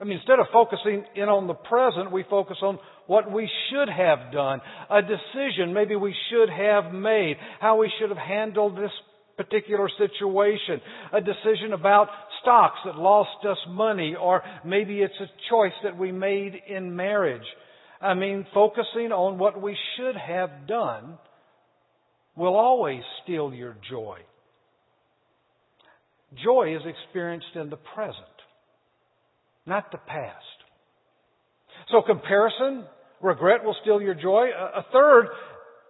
I 0.00 0.04
mean, 0.04 0.18
instead 0.18 0.38
of 0.38 0.46
focusing 0.52 1.04
in 1.14 1.28
on 1.28 1.46
the 1.46 1.54
present, 1.54 2.12
we 2.12 2.24
focus 2.28 2.56
on 2.62 2.78
what 3.06 3.30
we 3.30 3.48
should 3.70 3.88
have 3.88 4.32
done, 4.32 4.60
a 4.90 5.00
decision 5.00 5.72
maybe 5.72 5.94
we 5.94 6.14
should 6.30 6.48
have 6.50 6.92
made, 6.92 7.36
how 7.60 7.78
we 7.78 7.90
should 7.98 8.08
have 8.08 8.18
handled 8.18 8.76
this 8.76 8.90
particular 9.36 9.88
situation, 9.98 10.80
a 11.12 11.20
decision 11.20 11.72
about 11.72 12.08
stocks 12.46 12.78
that 12.84 12.94
lost 12.94 13.44
us 13.44 13.58
money, 13.68 14.14
or 14.14 14.42
maybe 14.64 15.00
it's 15.00 15.20
a 15.20 15.26
choice 15.50 15.72
that 15.82 15.98
we 15.98 16.12
made 16.12 16.52
in 16.68 16.94
marriage. 16.94 17.42
I 18.00 18.14
mean, 18.14 18.46
focusing 18.54 19.10
on 19.10 19.38
what 19.38 19.60
we 19.60 19.76
should 19.96 20.14
have 20.16 20.68
done 20.68 21.18
will 22.36 22.54
always 22.54 23.02
steal 23.24 23.52
your 23.52 23.76
joy. 23.90 24.18
Joy 26.44 26.76
is 26.76 26.82
experienced 26.86 27.56
in 27.56 27.70
the 27.70 27.78
present, 27.94 28.16
not 29.66 29.90
the 29.90 29.98
past. 29.98 30.36
So 31.90 32.02
comparison, 32.02 32.84
regret 33.20 33.64
will 33.64 33.76
steal 33.82 34.00
your 34.00 34.14
joy. 34.14 34.48
A 34.54 34.84
third 34.92 35.26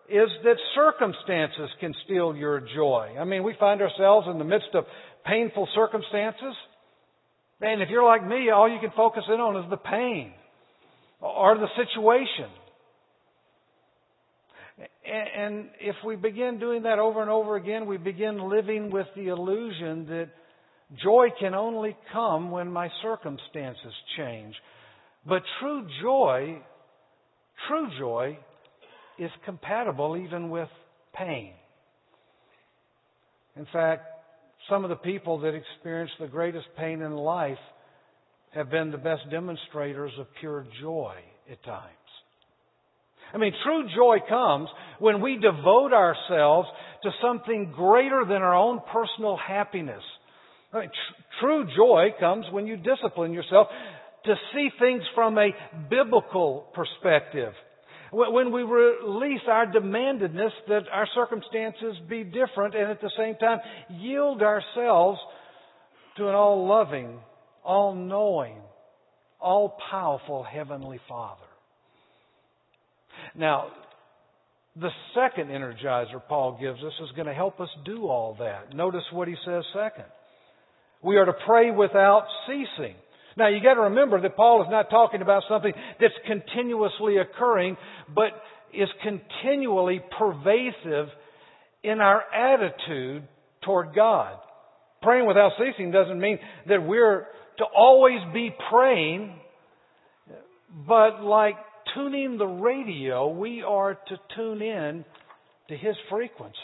is 0.09 0.29
that 0.45 0.57
circumstances 0.75 1.69
can 1.81 1.93
steal 2.05 2.37
your 2.37 2.61
joy. 2.61 3.17
I 3.19 3.25
mean, 3.25 3.43
we 3.43 3.55
find 3.59 3.83
ourselves 3.83 4.29
in 4.31 4.39
the 4.39 4.45
midst 4.45 4.69
of 4.75 4.85
painful 5.27 5.69
circumstances. 5.75 6.55
And 7.61 7.83
if 7.83 7.89
you're 7.89 8.05
like 8.05 8.27
me, 8.27 8.51
all 8.51 8.71
you 8.71 8.79
can 8.81 8.93
focus 8.97 9.25
in 9.29 9.41
on 9.41 9.65
is 9.65 9.71
the 9.71 9.77
pain 9.77 10.33
or 11.21 11.57
the 11.57 11.69
situation. 11.77 12.51
And 15.07 15.69
if 15.81 15.97
we 16.05 16.17
begin 16.17 16.59
doing 16.59 16.83
that 16.83 16.99
over 16.99 17.23
and 17.23 17.31
over 17.31 17.57
again, 17.57 17.87
we 17.87 17.97
begin 17.97 18.51
living 18.51 18.91
with 18.91 19.07
the 19.17 19.29
illusion 19.29 20.07
that 20.07 20.29
joy 21.03 21.29
can 21.41 21.55
only 21.55 21.97
come 22.13 22.51
when 22.51 22.71
my 22.71 22.91
circumstances 23.03 23.93
change. 24.17 24.55
But 25.27 25.43
true 25.61 25.87
joy, 26.03 26.59
true 27.69 27.89
joy, 27.99 28.39
is 29.19 29.31
compatible 29.45 30.17
even 30.17 30.51
with 30.51 30.69
pain. 31.15 31.53
In 33.57 33.67
fact, 33.73 34.16
some 34.69 34.85
of 34.85 34.91
the 34.91 34.97
people 34.97 35.41
that 35.41 35.55
experience 35.55 36.11
the 36.19 36.27
greatest 36.27 36.67
pain 36.77 37.03
in 37.03 37.13
life 37.13 37.59
have 38.51 38.71
been 38.71 38.91
the 38.91 38.99
best 38.99 39.23
demonstrators 39.31 40.13
of 40.19 40.27
pure 40.41 40.67
joy 40.81 41.15
at 41.51 41.63
times. 41.65 41.93
I 43.35 43.39
mean, 43.39 43.53
true 43.65 43.85
joy 43.95 44.19
comes 44.29 44.69
when 44.99 45.21
we 45.21 45.37
devote 45.37 45.93
ourselves 45.93 46.69
to 47.03 47.11
something 47.23 47.73
greater 47.75 48.25
than 48.25 48.43
our 48.43 48.55
own 48.55 48.81
personal 48.93 49.37
happiness. 49.37 50.03
I 50.73 50.81
mean, 50.81 50.89
tr- 50.89 51.23
true 51.41 51.67
joy 51.77 52.09
comes 52.19 52.47
when 52.51 52.67
you 52.67 52.77
discipline 52.77 53.33
yourself 53.33 53.69
to 54.25 54.35
see 54.55 54.69
things 54.79 55.03
from 55.15 55.39
a 55.39 55.51
biblical 55.91 56.67
perspective. 56.75 57.53
When 58.19 58.51
we 58.51 58.63
release 58.63 59.43
our 59.47 59.67
demandedness 59.67 60.53
that 60.69 60.85
our 60.91 61.07
circumstances 61.15 61.97
be 62.09 62.25
different 62.25 62.75
and 62.75 62.91
at 62.91 63.03
the 63.03 63.11
same 63.15 63.37
time 63.37 63.59
yield 63.91 64.41
ourselves 64.41 65.19
to 66.17 66.27
an 66.27 66.35
all 66.35 66.67
loving, 66.67 67.19
all 67.63 67.95
knowing, 67.95 68.57
all 69.39 69.77
powerful 69.91 70.43
Heavenly 70.43 70.99
Father. 71.07 71.43
Now, 73.35 73.67
the 74.77 74.89
second 75.15 75.49
energizer 75.49 76.23
Paul 76.27 76.57
gives 76.59 76.79
us 76.83 76.95
is 77.03 77.11
going 77.17 77.29
to 77.29 77.35
help 77.35 77.61
us 77.61 77.69
do 77.85 78.07
all 78.07 78.35
that. 78.39 78.75
Notice 78.75 79.05
what 79.13 79.29
he 79.29 79.35
says 79.45 79.63
second. 79.75 80.07
We 81.03 81.19
are 81.19 81.27
to 81.27 81.35
pray 81.47 81.71
without 81.71 82.27
ceasing. 82.47 82.95
Now 83.37 83.49
you 83.49 83.63
got 83.63 83.75
to 83.75 83.83
remember 83.83 84.21
that 84.23 84.37
Paul 84.37 84.63
is 84.63 84.69
not 84.71 84.89
talking 84.89 85.21
about 85.23 85.43
something 85.49 85.73
that's 86.01 86.15
continuously 86.27 87.19
occurring, 87.19 87.77
but 88.15 88.31
is 88.73 88.89
continually 89.03 90.01
pervasive 90.19 91.09
in 91.83 92.01
our 92.01 92.23
attitude 92.33 93.29
toward 93.65 93.95
God. 93.95 94.39
Praying 95.03 95.27
without 95.27 95.53
ceasing 95.59 95.91
doesn't 95.91 96.19
mean 96.19 96.39
that 96.69 96.83
we're 96.87 97.27
to 97.59 97.65
always 97.65 98.21
be 98.33 98.51
praying, 98.71 99.35
but 100.87 101.23
like 101.23 101.57
tuning 101.95 102.39
the 102.39 102.47
radio, 102.47 103.29
we 103.29 103.63
are 103.63 103.95
to 103.95 104.17
tune 104.35 104.63
in 104.63 105.05
to 105.69 105.77
His 105.77 105.97
frequency. 106.11 106.57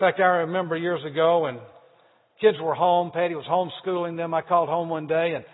In 0.00 0.06
fact, 0.06 0.20
I 0.20 0.24
remember 0.24 0.76
years 0.76 1.04
ago 1.04 1.40
when 1.40 1.58
kids 2.40 2.58
were 2.60 2.74
home, 2.74 3.10
Patty 3.12 3.34
was 3.34 3.46
homeschooling 3.46 4.16
them. 4.16 4.34
I 4.34 4.42
called 4.42 4.68
home 4.68 4.88
one 4.88 5.06
day 5.06 5.32
and 5.34 5.44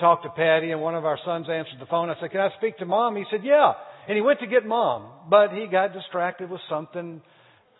talked 0.00 0.24
to 0.24 0.30
Patty, 0.30 0.70
and 0.70 0.80
one 0.80 0.94
of 0.94 1.04
our 1.04 1.18
sons 1.24 1.46
answered 1.48 1.78
the 1.80 1.86
phone. 1.86 2.10
I 2.10 2.14
said, 2.20 2.30
Can 2.30 2.40
I 2.40 2.50
speak 2.58 2.78
to 2.78 2.86
mom? 2.86 3.16
He 3.16 3.24
said, 3.30 3.40
Yeah. 3.42 3.72
And 4.08 4.16
he 4.16 4.22
went 4.22 4.40
to 4.40 4.46
get 4.46 4.66
mom, 4.66 5.30
but 5.30 5.52
he 5.52 5.66
got 5.66 5.92
distracted 5.92 6.50
with 6.50 6.60
something, 6.68 7.22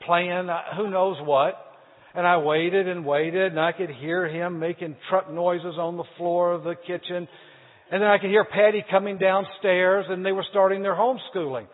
playing, 0.07 0.49
uh, 0.49 0.77
who 0.77 0.89
knows 0.89 1.17
what. 1.21 1.55
And 2.15 2.27
I 2.27 2.39
waited 2.39 2.87
and 2.89 3.05
waited, 3.05 3.53
and 3.53 3.61
I 3.61 3.73
could 3.73 3.91
hear 3.91 4.29
him 4.29 4.61
making 4.61 4.97
truck 5.11 5.31
noises 5.31 5.75
on 5.79 5.97
the 5.97 6.05
floor 6.17 6.53
of 6.53 6.63
the 6.63 6.77
kitchen. 6.77 7.29
And 7.91 8.03
then 8.03 8.09
I 8.09 8.19
could 8.19 8.31
hear 8.31 8.45
Patty 8.45 8.85
coming 8.91 9.19
downstairs 9.19 10.07
and 10.09 10.25
they 10.25 10.33
were 10.33 10.45
starting 10.51 10.83
their 10.83 10.95
homeschooling. 10.95 11.67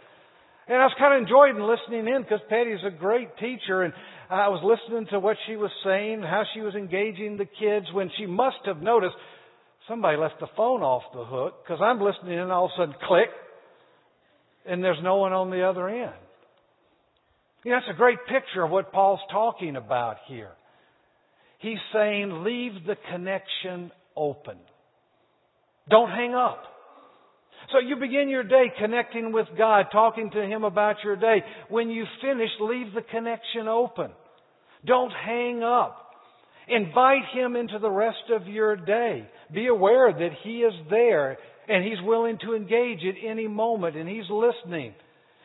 And 0.66 0.78
I 0.78 0.84
was 0.84 0.94
kind 0.98 1.14
of 1.14 1.22
enjoying 1.22 1.58
listening 1.58 2.14
in 2.14 2.22
because 2.22 2.40
Patty's 2.48 2.84
a 2.86 2.90
great 2.90 3.36
teacher 3.38 3.82
and 3.82 3.92
I 4.30 4.48
was 4.48 4.62
listening 4.62 5.08
to 5.10 5.18
what 5.18 5.36
she 5.48 5.56
was 5.56 5.72
saying, 5.84 6.22
how 6.22 6.44
she 6.54 6.60
was 6.60 6.74
engaging 6.74 7.36
the 7.36 7.46
kids 7.46 7.86
when 7.92 8.10
she 8.16 8.26
must 8.26 8.58
have 8.64 8.80
noticed 8.80 9.16
somebody 9.88 10.16
left 10.16 10.38
the 10.38 10.46
phone 10.56 10.82
off 10.82 11.02
the 11.12 11.24
hook 11.24 11.64
because 11.64 11.80
I'm 11.82 12.00
listening 12.00 12.38
and 12.38 12.52
all 12.52 12.66
of 12.66 12.70
a 12.76 12.80
sudden 12.80 12.94
click 13.08 13.28
and 14.64 14.84
there's 14.84 15.02
no 15.02 15.16
one 15.16 15.32
on 15.32 15.50
the 15.50 15.62
other 15.62 15.88
end. 15.88 16.14
That's 17.64 17.86
a 17.90 17.96
great 17.96 18.18
picture 18.28 18.62
of 18.62 18.70
what 18.70 18.92
Paul's 18.92 19.20
talking 19.32 19.74
about 19.74 20.16
here. 20.28 20.52
He's 21.58 21.78
saying 21.92 22.44
leave 22.44 22.86
the 22.86 22.96
connection 23.10 23.90
open. 24.16 24.58
Don't 25.88 26.10
hang 26.10 26.34
up. 26.34 26.62
So 27.72 27.78
you 27.78 27.96
begin 27.96 28.28
your 28.28 28.42
day 28.42 28.66
connecting 28.80 29.32
with 29.32 29.46
God, 29.56 29.86
talking 29.92 30.30
to 30.32 30.42
Him 30.42 30.64
about 30.64 30.96
your 31.04 31.16
day. 31.16 31.42
When 31.68 31.88
you 31.88 32.04
finish, 32.20 32.50
leave 32.60 32.92
the 32.94 33.02
connection 33.02 33.68
open. 33.68 34.10
Don't 34.84 35.12
hang 35.12 35.62
up. 35.62 36.06
Invite 36.68 37.24
Him 37.32 37.56
into 37.56 37.78
the 37.78 37.90
rest 37.90 38.30
of 38.34 38.46
your 38.48 38.76
day. 38.76 39.28
Be 39.52 39.66
aware 39.66 40.12
that 40.12 40.30
He 40.42 40.58
is 40.58 40.72
there 40.88 41.38
and 41.68 41.84
He's 41.84 42.02
willing 42.02 42.38
to 42.44 42.54
engage 42.54 43.00
at 43.04 43.14
any 43.24 43.46
moment 43.46 43.96
and 43.96 44.08
He's 44.08 44.28
listening. 44.30 44.94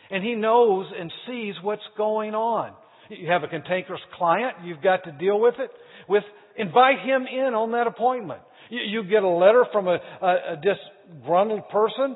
And 0.10 0.24
He 0.24 0.34
knows 0.34 0.88
and 1.00 1.12
sees 1.28 1.56
what's 1.62 1.82
going 1.98 2.34
on. 2.34 2.74
You 3.10 3.30
have 3.32 3.44
a 3.44 3.48
cantankerous 3.48 4.02
client, 4.18 4.58
you've 4.64 4.82
got 4.82 5.04
to 5.04 5.12
deal 5.12 5.40
with 5.40 5.56
it. 5.60 5.70
With 6.10 6.24
invite 6.58 7.00
Him 7.06 7.26
in 7.32 7.54
on 7.54 7.72
that 7.74 7.88
appointment. 7.88 8.42
You, 8.70 8.80
you 8.80 9.10
get 9.10 9.24
a 9.24 9.28
letter 9.30 9.66
from 9.72 9.88
a, 9.88 9.98
a, 10.22 10.28
a 10.28 10.62
disgruntled 10.62 11.70
person. 11.70 12.16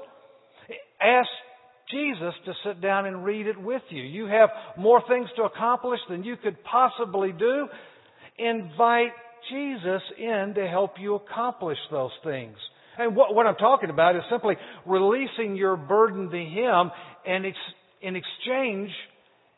Ask 1.02 1.30
Jesus 1.92 2.34
to 2.46 2.54
sit 2.66 2.82
down 2.82 3.06
and 3.06 3.24
read 3.24 3.48
it 3.48 3.60
with 3.60 3.82
you. 3.90 4.02
You 4.04 4.26
have 4.26 4.50
more 4.78 5.02
things 5.08 5.28
to 5.38 5.44
accomplish 5.44 6.00
than 6.10 6.24
you 6.24 6.36
could 6.38 6.58
possibly 6.64 7.32
do. 7.32 7.68
Invite 8.38 9.12
Jesus 9.52 10.02
in 10.18 10.54
to 10.56 10.68
help 10.68 10.94
you 11.00 11.16
accomplish 11.16 11.78
those 11.92 12.12
things. 12.24 12.56
And 12.98 13.16
what, 13.16 13.34
what 13.34 13.48
I'm 13.48 13.56
talking 13.56 13.90
about 13.90 14.16
is 14.16 14.22
simply 14.30 14.56
releasing 14.86 15.56
your 15.56 15.78
burden 15.78 16.30
to 16.30 16.38
Him, 16.38 16.92
and 17.26 17.46
ex, 17.46 17.56
in 18.02 18.16
exchange, 18.16 18.92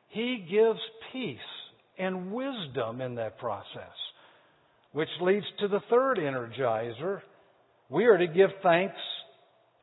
He 0.10 0.46
gives 0.50 0.80
peace 1.12 1.38
and 1.98 2.32
wisdom 2.32 3.02
in 3.02 3.16
that 3.16 3.40
process. 3.40 3.98
Which 4.94 5.10
leads 5.22 5.46
to 5.60 5.68
the 5.68 5.80
third 5.90 6.18
energizer. 6.18 7.22
We 7.90 8.06
are 8.06 8.18
to 8.18 8.28
give 8.28 8.50
thanks 8.62 8.96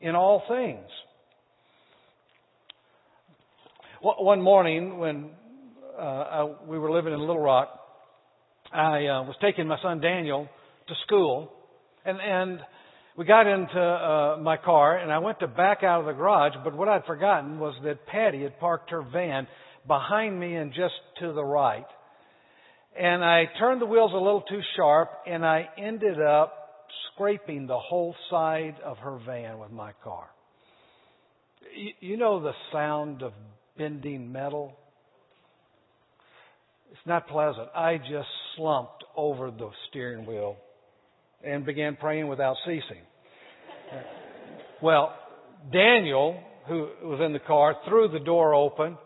in 0.00 0.14
all 0.14 0.42
things. 0.48 0.86
One 4.00 4.42
morning 4.42 4.98
when 4.98 5.30
uh, 5.98 6.48
we 6.66 6.78
were 6.78 6.92
living 6.92 7.12
in 7.12 7.20
Little 7.20 7.40
Rock, 7.40 7.68
I 8.72 9.06
uh, 9.06 9.22
was 9.24 9.34
taking 9.40 9.66
my 9.66 9.78
son 9.82 10.00
Daniel 10.00 10.48
to 10.86 10.94
school, 11.06 11.52
and, 12.04 12.18
and 12.20 12.60
we 13.16 13.24
got 13.24 13.46
into 13.46 13.80
uh, 13.80 14.36
my 14.40 14.56
car, 14.56 14.98
and 14.98 15.10
I 15.10 15.18
went 15.18 15.40
to 15.40 15.48
back 15.48 15.82
out 15.82 16.00
of 16.00 16.06
the 16.06 16.12
garage, 16.12 16.52
but 16.62 16.76
what 16.76 16.88
I'd 16.88 17.04
forgotten 17.06 17.58
was 17.58 17.74
that 17.82 18.06
Patty 18.06 18.42
had 18.42 18.60
parked 18.60 18.90
her 18.90 19.02
van 19.02 19.48
behind 19.86 20.38
me 20.38 20.54
and 20.54 20.72
just 20.72 20.94
to 21.20 21.32
the 21.32 21.44
right. 21.44 21.86
And 22.98 23.24
I 23.24 23.44
turned 23.60 23.80
the 23.80 23.86
wheels 23.86 24.10
a 24.12 24.16
little 24.16 24.42
too 24.42 24.60
sharp, 24.76 25.10
and 25.26 25.46
I 25.46 25.68
ended 25.78 26.20
up 26.20 26.88
scraping 27.12 27.66
the 27.66 27.78
whole 27.78 28.14
side 28.28 28.74
of 28.84 28.98
her 28.98 29.20
van 29.24 29.58
with 29.60 29.70
my 29.70 29.92
car. 30.02 30.26
You 32.00 32.16
know 32.16 32.42
the 32.42 32.52
sound 32.72 33.22
of 33.22 33.32
bending 33.76 34.32
metal? 34.32 34.76
It's 36.90 37.06
not 37.06 37.28
pleasant. 37.28 37.68
I 37.74 37.98
just 37.98 38.28
slumped 38.56 39.04
over 39.16 39.52
the 39.52 39.70
steering 39.88 40.26
wheel 40.26 40.56
and 41.44 41.64
began 41.64 41.96
praying 41.96 42.26
without 42.26 42.56
ceasing. 42.64 43.04
Well, 44.82 45.14
Daniel, 45.72 46.40
who 46.66 46.88
was 47.04 47.20
in 47.24 47.32
the 47.32 47.38
car, 47.38 47.76
threw 47.88 48.08
the 48.08 48.24
door 48.24 48.54
open 48.54 48.98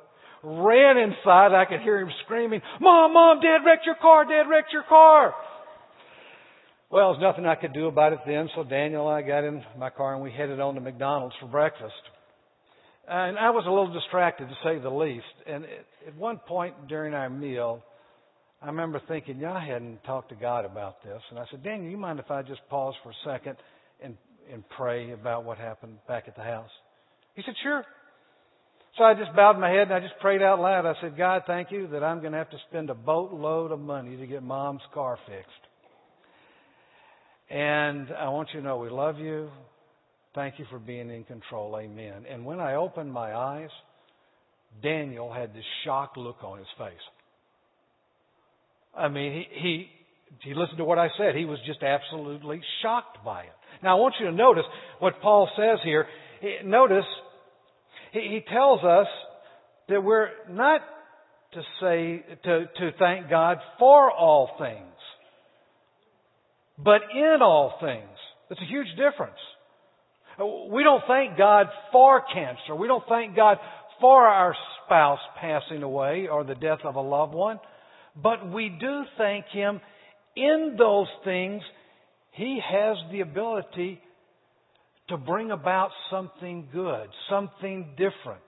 ran 0.42 0.98
inside. 0.98 1.52
I 1.54 1.64
could 1.68 1.80
hear 1.80 2.00
him 2.00 2.10
screaming, 2.24 2.60
Mom, 2.80 3.14
Mom, 3.14 3.40
Dad 3.40 3.64
wrecked 3.64 3.86
your 3.86 3.96
car, 3.96 4.24
Dad 4.24 4.48
wrecked 4.48 4.72
your 4.72 4.84
car. 4.88 5.34
Well, 6.90 7.12
there's 7.12 7.22
nothing 7.22 7.46
I 7.46 7.54
could 7.54 7.72
do 7.72 7.86
about 7.86 8.12
it 8.12 8.18
then, 8.26 8.50
so 8.54 8.64
Daniel 8.64 9.08
and 9.08 9.24
I 9.24 9.26
got 9.26 9.44
in 9.44 9.62
my 9.78 9.88
car 9.88 10.14
and 10.14 10.22
we 10.22 10.30
headed 10.30 10.60
on 10.60 10.74
to 10.74 10.80
McDonald's 10.80 11.34
for 11.40 11.46
breakfast. 11.46 11.94
And 13.08 13.38
I 13.38 13.50
was 13.50 13.64
a 13.66 13.70
little 13.70 13.92
distracted 13.92 14.48
to 14.48 14.54
say 14.62 14.78
the 14.78 14.90
least. 14.90 15.24
And 15.46 15.64
at 16.06 16.16
one 16.16 16.38
point 16.46 16.88
during 16.88 17.14
our 17.14 17.30
meal, 17.30 17.82
I 18.60 18.66
remember 18.66 19.00
thinking, 19.08 19.38
yeah, 19.38 19.54
I 19.54 19.64
hadn't 19.64 20.04
talked 20.04 20.28
to 20.28 20.34
God 20.34 20.64
about 20.64 21.02
this. 21.02 21.20
And 21.30 21.38
I 21.38 21.44
said, 21.50 21.64
Daniel, 21.64 21.90
you 21.90 21.96
mind 21.96 22.20
if 22.20 22.30
I 22.30 22.42
just 22.42 22.60
pause 22.68 22.94
for 23.02 23.10
a 23.10 23.14
second 23.24 23.56
and, 24.02 24.16
and 24.52 24.62
pray 24.76 25.12
about 25.12 25.44
what 25.44 25.58
happened 25.58 25.96
back 26.06 26.24
at 26.28 26.36
the 26.36 26.42
house? 26.42 26.70
He 27.34 27.42
said, 27.44 27.54
sure. 27.62 27.84
So 28.98 29.04
I 29.04 29.14
just 29.14 29.34
bowed 29.34 29.58
my 29.58 29.70
head 29.70 29.82
and 29.82 29.94
I 29.94 30.00
just 30.00 30.18
prayed 30.20 30.42
out 30.42 30.60
loud. 30.60 30.84
I 30.84 30.94
said, 31.00 31.16
God, 31.16 31.42
thank 31.46 31.70
you 31.70 31.88
that 31.88 32.04
I'm 32.04 32.20
going 32.20 32.32
to 32.32 32.38
have 32.38 32.50
to 32.50 32.58
spend 32.68 32.90
a 32.90 32.94
boatload 32.94 33.72
of 33.72 33.80
money 33.80 34.16
to 34.16 34.26
get 34.26 34.42
mom's 34.42 34.82
car 34.92 35.18
fixed. 35.26 35.48
And 37.48 38.08
I 38.18 38.28
want 38.28 38.48
you 38.52 38.60
to 38.60 38.66
know 38.66 38.78
we 38.78 38.90
love 38.90 39.18
you. 39.18 39.48
Thank 40.34 40.58
you 40.58 40.66
for 40.70 40.78
being 40.78 41.10
in 41.10 41.24
control. 41.24 41.78
Amen. 41.78 42.24
And 42.30 42.44
when 42.44 42.60
I 42.60 42.74
opened 42.74 43.12
my 43.12 43.34
eyes, 43.34 43.70
Daniel 44.82 45.32
had 45.32 45.54
this 45.54 45.64
shocked 45.84 46.16
look 46.16 46.42
on 46.42 46.58
his 46.58 46.66
face. 46.78 46.92
I 48.94 49.08
mean, 49.08 49.32
he, 49.32 49.60
he, 49.60 49.86
he 50.48 50.54
listened 50.54 50.78
to 50.78 50.84
what 50.84 50.98
I 50.98 51.08
said. 51.18 51.34
He 51.34 51.44
was 51.46 51.58
just 51.66 51.82
absolutely 51.82 52.60
shocked 52.82 53.24
by 53.24 53.42
it. 53.42 53.52
Now 53.82 53.96
I 53.96 54.00
want 54.00 54.14
you 54.20 54.26
to 54.26 54.32
notice 54.32 54.64
what 54.98 55.20
Paul 55.22 55.48
says 55.56 55.78
here. 55.82 56.06
Notice 56.64 57.04
he, 58.12 58.44
tells 58.52 58.84
us 58.84 59.06
that 59.88 60.02
we're 60.02 60.28
not 60.48 60.82
to 61.54 61.62
say, 61.80 62.24
to, 62.44 62.66
to 62.66 62.90
thank 62.98 63.28
God 63.28 63.58
for 63.78 64.10
all 64.10 64.50
things, 64.58 64.94
but 66.78 67.00
in 67.14 67.38
all 67.42 67.74
things. 67.80 68.08
It's 68.50 68.60
a 68.60 68.66
huge 68.66 68.88
difference. 68.90 69.38
We 70.70 70.82
don't 70.82 71.02
thank 71.06 71.38
God 71.38 71.66
for 71.90 72.22
cancer. 72.32 72.74
We 72.74 72.86
don't 72.86 73.04
thank 73.08 73.34
God 73.34 73.58
for 74.00 74.26
our 74.26 74.54
spouse 74.84 75.20
passing 75.40 75.82
away 75.82 76.26
or 76.30 76.44
the 76.44 76.54
death 76.54 76.80
of 76.84 76.96
a 76.96 77.00
loved 77.00 77.34
one. 77.34 77.60
But 78.20 78.50
we 78.50 78.68
do 78.68 79.04
thank 79.16 79.46
Him 79.46 79.80
in 80.36 80.76
those 80.78 81.06
things. 81.24 81.62
He 82.32 82.60
has 82.62 82.96
the 83.10 83.20
ability 83.20 84.01
to 85.08 85.16
bring 85.16 85.50
about 85.50 85.90
something 86.10 86.68
good, 86.72 87.08
something 87.28 87.90
different. 87.96 88.42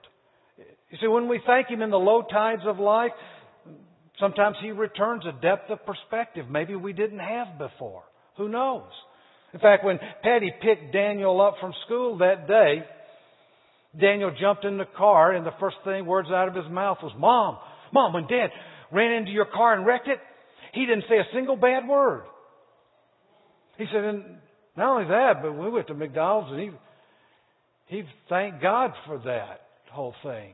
You 0.89 0.97
see, 1.01 1.07
when 1.07 1.27
we 1.27 1.41
thank 1.45 1.67
Him 1.67 1.81
in 1.81 1.89
the 1.89 1.97
low 1.97 2.21
tides 2.21 2.61
of 2.65 2.79
life, 2.79 3.11
sometimes 4.19 4.55
He 4.61 4.71
returns 4.71 5.23
a 5.25 5.41
depth 5.41 5.69
of 5.69 5.79
perspective 5.85 6.45
maybe 6.49 6.75
we 6.75 6.93
didn't 6.93 7.19
have 7.19 7.57
before. 7.57 8.03
Who 8.37 8.49
knows? 8.49 8.89
In 9.53 9.59
fact, 9.59 9.85
when 9.85 9.99
Patty 10.21 10.51
picked 10.61 10.93
Daniel 10.93 11.39
up 11.41 11.55
from 11.61 11.73
school 11.85 12.17
that 12.17 12.47
day, 12.47 12.83
Daniel 13.99 14.31
jumped 14.39 14.65
in 14.65 14.77
the 14.77 14.85
car 14.97 15.33
and 15.33 15.45
the 15.45 15.53
first 15.59 15.77
thing, 15.85 16.05
words 16.05 16.29
out 16.29 16.47
of 16.47 16.55
his 16.55 16.69
mouth 16.69 16.97
was, 17.01 17.13
Mom, 17.17 17.57
Mom, 17.93 18.13
when 18.13 18.27
Dad 18.27 18.49
ran 18.91 19.13
into 19.13 19.31
your 19.31 19.45
car 19.45 19.73
and 19.73 19.85
wrecked 19.85 20.07
it, 20.07 20.19
he 20.73 20.85
didn't 20.85 21.05
say 21.07 21.17
a 21.17 21.33
single 21.33 21.55
bad 21.55 21.87
word. 21.87 22.23
He 23.77 23.85
said, 23.91 24.03
and 24.03 24.23
not 24.77 24.93
only 24.95 25.07
that, 25.09 25.41
but 25.41 25.53
we 25.53 25.69
went 25.69 25.87
to 25.87 25.93
McDonald's 25.93 26.51
and 26.51 26.61
he 26.61 26.69
he 27.87 28.03
thanked 28.29 28.61
God 28.61 28.91
for 29.05 29.19
that 29.19 29.61
whole 29.91 30.15
thing. 30.23 30.53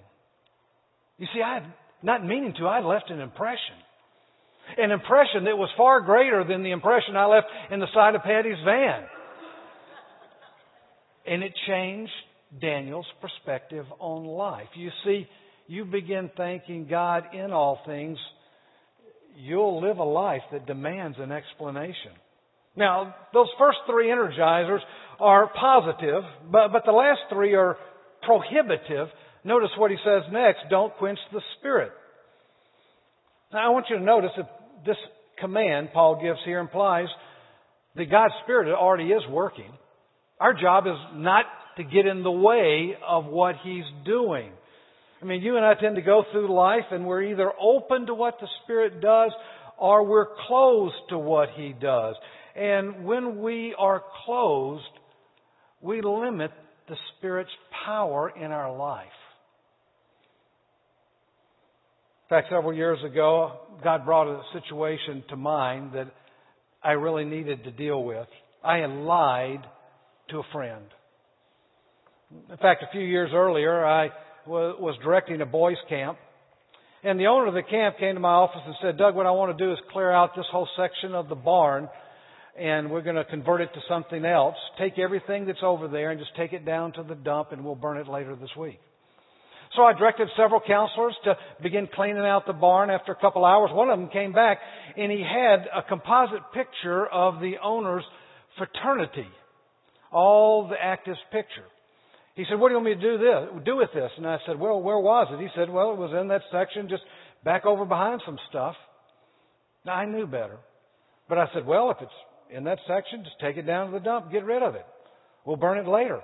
You 1.18 1.28
see, 1.34 1.42
I 1.42 1.56
had, 1.56 1.74
not 2.04 2.26
meaning 2.26 2.54
to, 2.58 2.68
I 2.68 2.82
left 2.82 3.10
an 3.10 3.20
impression. 3.20 3.76
An 4.78 4.92
impression 4.92 5.46
that 5.46 5.58
was 5.58 5.70
far 5.78 6.02
greater 6.02 6.44
than 6.44 6.64
the 6.64 6.72
impression 6.72 7.16
I 7.16 7.26
left 7.26 7.48
in 7.72 7.80
the 7.80 7.88
side 7.94 8.16
of 8.16 8.24
Patty's 8.24 8.64
van. 8.66 9.04
And 11.26 11.44
it 11.44 11.54
changed 11.68 12.12
Daniel's 12.60 13.08
perspective 13.22 13.86
on 14.00 14.26
life. 14.26 14.68
You 14.76 14.90
see, 15.06 15.28
you 15.68 15.86
begin 15.86 16.30
thanking 16.36 16.88
God 16.90 17.34
in 17.34 17.52
all 17.52 17.80
things, 17.86 18.18
you'll 19.38 19.82
live 19.82 19.98
a 19.98 20.04
life 20.04 20.42
that 20.52 20.66
demands 20.66 21.18
an 21.20 21.32
explanation. 21.32 22.12
Now, 22.76 23.16
those 23.34 23.50
first 23.60 23.80
three 23.90 24.08
energizers 24.08 24.80
are 25.20 25.52
positive, 25.60 26.24
but, 26.52 26.72
but 26.72 26.84
the 26.86 26.92
last 26.92 27.20
three 27.30 27.54
are 27.54 27.78
prohibitive. 28.24 29.08
Notice 29.44 29.70
what 29.78 29.92
he 29.92 29.98
says 30.04 30.24
next 30.32 30.62
don't 30.70 30.96
quench 30.96 31.20
the 31.32 31.42
Spirit. 31.60 31.92
Now, 33.54 33.68
I 33.68 33.70
want 33.70 33.88
you 33.90 33.98
to 33.98 34.04
notice 34.04 34.32
that 34.38 34.50
this 34.86 34.98
command 35.40 35.90
Paul 35.94 36.22
gives 36.22 36.40
here 36.46 36.60
implies 36.60 37.08
that 37.96 38.10
God's 38.10 38.34
Spirit 38.44 38.74
already 38.74 39.10
is 39.10 39.24
working. 39.30 39.72
Our 40.40 40.54
job 40.54 40.88
is 40.88 40.98
not 41.14 41.46
to 41.78 41.84
get 41.84 42.06
in 42.06 42.24
the 42.24 42.32
way 42.32 42.96
of 43.06 43.26
what 43.26 43.56
He's 43.64 43.84
doing. 44.06 44.52
I 45.22 45.26
mean, 45.26 45.42
you 45.42 45.58
and 45.58 45.66
I 45.66 45.74
tend 45.76 45.98
to 45.98 46.02
go 46.02 46.24
through 46.32 46.54
life 46.54 46.86
and 46.92 47.06
we're 47.06 47.24
either 47.24 47.52
open 47.62 48.08
to 48.08 48.14
what 48.14 48.40
the 48.40 48.48
Spirit 48.64 49.02
does 49.02 49.32
or 49.78 50.06
we're 50.06 50.28
closed 50.48 50.96
to 51.10 51.18
what 51.18 51.50
He 51.56 51.74
does. 51.74 52.16
And 52.56 53.06
when 53.06 53.42
we 53.42 53.76
are 53.78 54.04
closed, 54.26 54.84
we 55.82 56.02
limit 56.02 56.52
the 56.88 56.96
Spirit's 57.18 57.52
power 57.86 58.30
in 58.30 58.52
our 58.52 58.76
life. 58.76 59.08
In 62.30 62.38
fact, 62.38 62.48
several 62.50 62.74
years 62.74 63.00
ago, 63.06 63.60
God 63.84 64.06
brought 64.06 64.28
a 64.28 64.42
situation 64.54 65.24
to 65.30 65.36
mind 65.36 65.94
that 65.94 66.08
I 66.84 66.92
really 66.92 67.26
needed 67.26 67.64
to 67.66 67.72
deal 67.72 68.04
with. 68.04 68.28
I 68.64 68.78
had 68.78 68.90
lied 68.90 69.66
to 70.30 70.40
a 70.40 70.44
friend. 70.54 70.86
In 72.50 72.58
fact, 72.58 72.84
a 72.84 72.92
few 72.92 73.02
years 73.02 73.32
earlier, 73.34 73.86
I 73.86 74.10
was 74.48 74.96
directing 75.04 75.42
a 75.42 75.46
boys' 75.46 75.78
camp. 75.90 76.18
And 77.04 77.20
the 77.20 77.26
owner 77.26 77.48
of 77.48 77.54
the 77.54 77.64
camp 77.64 77.98
came 78.00 78.14
to 78.14 78.20
my 78.22 78.30
office 78.30 78.62
and 78.66 78.76
said, 78.82 78.98
Doug, 78.98 79.16
what 79.16 79.26
I 79.26 79.32
want 79.32 79.58
to 79.58 79.66
do 79.66 79.72
is 79.72 79.80
clear 79.92 80.12
out 80.12 80.36
this 80.36 80.46
whole 80.52 80.68
section 80.78 81.16
of 81.16 81.30
the 81.30 81.36
barn 81.36 81.90
and 82.62 82.92
we're 82.92 83.02
going 83.02 83.16
to 83.16 83.26
convert 83.26 83.62
it 83.62 83.74
to 83.74 83.80
something 83.90 84.24
else. 84.24 84.56
Take 84.78 85.00
everything 85.00 85.48
that's 85.48 85.64
over 85.64 85.88
there 85.88 86.12
and 86.12 86.20
just 86.20 86.36
take 86.38 86.54
it 86.54 86.64
down 86.64 86.94
to 86.94 87.04
the 87.04 87.16
dump 87.16 87.52
and 87.52 87.66
we'll 87.66 87.74
burn 87.74 87.98
it 87.98 88.08
later 88.08 88.36
this 88.36 88.52
week. 88.56 88.80
So 89.76 89.84
I 89.84 89.94
directed 89.98 90.28
several 90.38 90.62
counselors 90.66 91.16
to 91.24 91.36
begin 91.64 91.88
cleaning 91.92 92.24
out 92.24 92.46
the 92.46 92.54
barn 92.54 92.92
after 92.92 93.14
a 93.14 93.16
couple 93.16 93.46
hours. 93.46 93.72
One 93.74 93.90
of 93.90 93.98
them 93.98 94.10
came 94.10 94.32
back 94.32 94.60
and 94.96 95.12
he 95.12 95.24
had 95.24 95.66
a 95.76 95.82
composite 95.88 96.44
picture 96.54 97.08
of 97.08 97.40
the 97.40 97.54
owner's 97.64 98.04
fraternity. 98.60 99.28
All 100.12 100.68
the 100.68 100.76
active 100.80 101.16
picture. 101.32 101.66
He 102.36 102.44
said, 102.48 102.60
what 102.60 102.70
do 102.70 102.76
you 102.76 102.82
want 102.84 102.86
me 102.86 102.96
to 102.96 103.02
do 103.02 103.18
this, 103.18 103.66
do 103.66 103.78
with 103.78 103.90
this? 103.94 104.12
And 104.18 104.28
I 104.28 104.38
said, 104.46 104.60
well, 104.60 104.82
where 104.82 105.00
was 105.00 105.28
it? 105.32 105.42
He 105.42 105.50
said, 105.56 105.70
well, 105.70 105.94
it 105.94 105.98
was 105.98 106.12
in 106.20 106.28
that 106.28 106.42
section, 106.52 106.90
just 106.90 107.04
back 107.44 107.66
over 107.66 107.86
behind 107.86 108.22
some 108.26 108.38
stuff. 108.50 108.76
Now, 109.86 109.94
I 109.94 110.06
knew 110.06 110.28
better. 110.28 110.58
But 111.28 111.40
I 111.40 111.46
said, 111.54 111.66
well, 111.66 111.90
if 111.92 111.98
it's 112.02 112.12
in 112.52 112.66
that 112.66 112.80
section, 112.88 113.24
just 113.24 113.40
take 113.40 113.58
it 113.58 113.64
down 113.64 113.88
to 113.88 113.94
the 113.94 114.04
dump, 114.04 114.32
get 114.32 114.44
rid 114.44 114.62
of 114.64 114.76
it. 114.76 114.86
We'll 115.46 115.58
burn 115.58 115.78
it 115.78 115.88
later. 115.88 116.22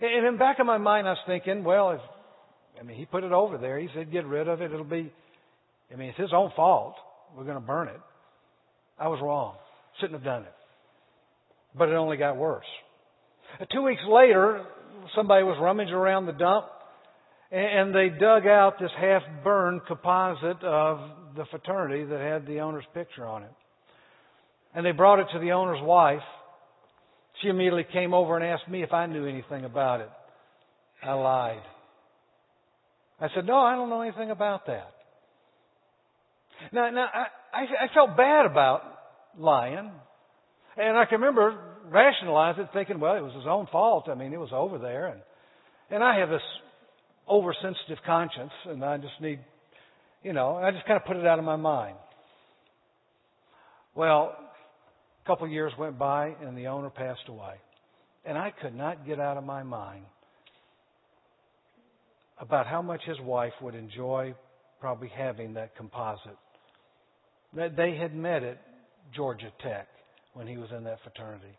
And 0.00 0.26
in 0.26 0.38
back 0.38 0.58
of 0.58 0.66
my 0.66 0.78
mind, 0.78 1.06
I 1.06 1.12
was 1.12 1.18
thinking, 1.26 1.64
well, 1.64 1.92
if, 1.92 2.00
I 2.80 2.82
mean, 2.82 2.96
he 2.96 3.04
put 3.04 3.24
it 3.24 3.32
over 3.32 3.58
there. 3.58 3.78
He 3.78 3.88
said, 3.94 4.10
get 4.10 4.26
rid 4.26 4.48
of 4.48 4.60
it. 4.60 4.72
It'll 4.72 4.84
be, 4.84 5.12
I 5.92 5.96
mean, 5.96 6.08
it's 6.08 6.18
his 6.18 6.32
own 6.34 6.50
fault. 6.56 6.96
We're 7.36 7.44
going 7.44 7.56
to 7.56 7.60
burn 7.60 7.88
it. 7.88 8.00
I 8.98 9.08
was 9.08 9.20
wrong. 9.22 9.56
Shouldn't 10.00 10.14
have 10.14 10.24
done 10.24 10.42
it. 10.42 10.54
But 11.76 11.88
it 11.88 11.94
only 11.94 12.16
got 12.16 12.36
worse. 12.36 12.66
Uh, 13.60 13.64
two 13.72 13.82
weeks 13.82 14.02
later, 14.08 14.64
somebody 15.14 15.44
was 15.44 15.58
rummaging 15.60 15.94
around 15.94 16.26
the 16.26 16.32
dump 16.32 16.66
and 17.50 17.94
they 17.94 18.08
dug 18.08 18.46
out 18.46 18.80
this 18.80 18.90
half 18.98 19.22
burned 19.44 19.82
composite 19.86 20.62
of 20.64 20.98
the 21.36 21.44
fraternity 21.50 22.04
that 22.04 22.20
had 22.20 22.46
the 22.46 22.60
owner's 22.60 22.84
picture 22.94 23.24
on 23.24 23.44
it. 23.44 23.52
And 24.74 24.84
they 24.84 24.92
brought 24.92 25.20
it 25.20 25.26
to 25.32 25.38
the 25.38 25.52
owner's 25.52 25.82
wife. 25.82 26.22
She 27.42 27.48
immediately 27.48 27.86
came 27.92 28.14
over 28.14 28.36
and 28.36 28.44
asked 28.44 28.68
me 28.68 28.82
if 28.82 28.92
I 28.92 29.06
knew 29.06 29.26
anything 29.26 29.64
about 29.64 30.00
it. 30.00 30.10
I 31.02 31.12
lied. 31.12 31.62
I 33.20 33.28
said, 33.34 33.46
no, 33.46 33.56
I 33.56 33.74
don't 33.76 33.90
know 33.90 34.00
anything 34.00 34.30
about 34.30 34.66
that. 34.66 34.90
Now, 36.72 36.90
now 36.90 37.06
I, 37.52 37.84
I 37.84 37.94
felt 37.94 38.16
bad 38.16 38.46
about 38.46 38.82
lying. 39.38 39.90
And 40.76 40.96
I 40.96 41.04
can 41.04 41.20
remember 41.20 41.58
rationalizing 41.86 42.64
it 42.64 42.70
thinking, 42.72 42.98
well, 42.98 43.16
it 43.16 43.20
was 43.20 43.34
his 43.34 43.46
own 43.48 43.66
fault. 43.70 44.08
I 44.08 44.14
mean, 44.14 44.32
it 44.32 44.40
was 44.40 44.50
over 44.52 44.78
there. 44.78 45.06
And, 45.06 45.20
and 45.90 46.02
I 46.02 46.18
have 46.18 46.30
this 46.30 46.42
oversensitive 47.28 47.98
conscience 48.04 48.52
and 48.66 48.84
I 48.84 48.96
just 48.98 49.20
need, 49.20 49.40
you 50.22 50.32
know, 50.32 50.56
I 50.56 50.70
just 50.70 50.86
kind 50.86 51.00
of 51.00 51.06
put 51.06 51.16
it 51.16 51.26
out 51.26 51.38
of 51.38 51.44
my 51.44 51.56
mind. 51.56 51.96
Well, 53.94 54.36
a 55.24 55.26
couple 55.26 55.46
of 55.46 55.52
years 55.52 55.72
went 55.78 55.98
by 55.98 56.34
and 56.42 56.56
the 56.56 56.66
owner 56.66 56.90
passed 56.90 57.28
away. 57.28 57.54
And 58.26 58.36
I 58.36 58.50
could 58.50 58.74
not 58.74 59.06
get 59.06 59.20
out 59.20 59.36
of 59.36 59.44
my 59.44 59.62
mind 59.62 60.04
about 62.38 62.66
how 62.66 62.82
much 62.82 63.00
his 63.06 63.18
wife 63.20 63.52
would 63.62 63.74
enjoy 63.74 64.34
probably 64.80 65.08
having 65.08 65.54
that 65.54 65.76
composite. 65.76 66.36
That 67.54 67.76
they 67.76 67.96
had 67.96 68.14
met 68.14 68.42
at 68.42 68.60
Georgia 69.14 69.50
Tech 69.62 69.88
when 70.34 70.46
he 70.46 70.56
was 70.56 70.68
in 70.76 70.84
that 70.84 70.98
fraternity. 71.02 71.56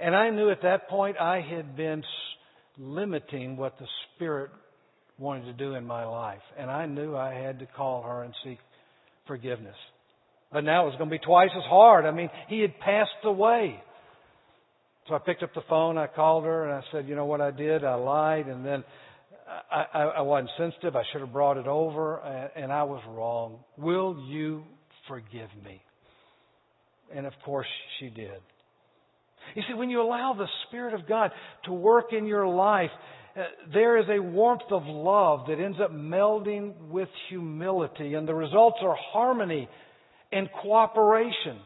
And 0.00 0.16
I 0.16 0.30
knew 0.30 0.50
at 0.50 0.62
that 0.62 0.88
point 0.88 1.16
I 1.20 1.40
had 1.40 1.76
been 1.76 2.02
limiting 2.78 3.56
what 3.56 3.78
the 3.78 3.86
Spirit 4.16 4.50
wanted 5.18 5.44
to 5.44 5.52
do 5.52 5.74
in 5.74 5.86
my 5.86 6.04
life. 6.04 6.40
And 6.58 6.70
I 6.70 6.86
knew 6.86 7.16
I 7.16 7.34
had 7.34 7.58
to 7.58 7.66
call 7.66 8.02
her 8.02 8.22
and 8.22 8.34
seek 8.42 8.58
forgiveness. 9.26 9.76
But 10.52 10.64
now 10.64 10.82
it 10.82 10.86
was 10.86 10.96
going 10.98 11.08
to 11.10 11.14
be 11.14 11.24
twice 11.24 11.50
as 11.56 11.62
hard. 11.64 12.06
I 12.06 12.10
mean, 12.10 12.28
he 12.48 12.60
had 12.60 12.78
passed 12.80 13.10
away. 13.24 13.80
So 15.08 15.14
I 15.14 15.18
picked 15.18 15.42
up 15.42 15.54
the 15.54 15.62
phone, 15.68 15.98
I 15.98 16.06
called 16.06 16.44
her, 16.44 16.64
and 16.64 16.72
I 16.72 16.82
said, 16.92 17.08
you 17.08 17.16
know 17.16 17.24
what 17.24 17.40
I 17.40 17.50
did? 17.50 17.84
I 17.84 17.94
lied, 17.94 18.46
and 18.46 18.64
then 18.64 18.84
I, 19.70 19.84
I, 19.92 20.02
I 20.02 20.20
wasn't 20.20 20.50
sensitive. 20.58 20.94
I 20.94 21.02
should 21.10 21.20
have 21.20 21.32
brought 21.32 21.56
it 21.56 21.66
over, 21.66 22.18
and, 22.18 22.64
and 22.64 22.72
I 22.72 22.84
was 22.84 23.02
wrong. 23.08 23.58
Will 23.76 24.24
you 24.28 24.62
forgive 25.08 25.48
me? 25.64 25.82
And 27.14 27.26
of 27.26 27.32
course 27.44 27.66
she 27.98 28.08
did. 28.08 28.40
You 29.54 29.62
see, 29.68 29.74
when 29.74 29.90
you 29.90 30.00
allow 30.02 30.34
the 30.36 30.46
Spirit 30.68 30.94
of 30.94 31.08
God 31.08 31.32
to 31.64 31.72
work 31.72 32.12
in 32.12 32.26
your 32.26 32.46
life, 32.46 32.90
uh, 33.36 33.42
there 33.72 33.98
is 33.98 34.06
a 34.08 34.20
warmth 34.20 34.70
of 34.70 34.82
love 34.86 35.46
that 35.48 35.58
ends 35.58 35.78
up 35.82 35.92
melding 35.92 36.74
with 36.88 37.08
humility, 37.28 38.14
and 38.14 38.28
the 38.28 38.34
results 38.34 38.78
are 38.82 38.96
harmony 39.12 39.68
and 40.32 40.48
cooperation. 40.62 41.58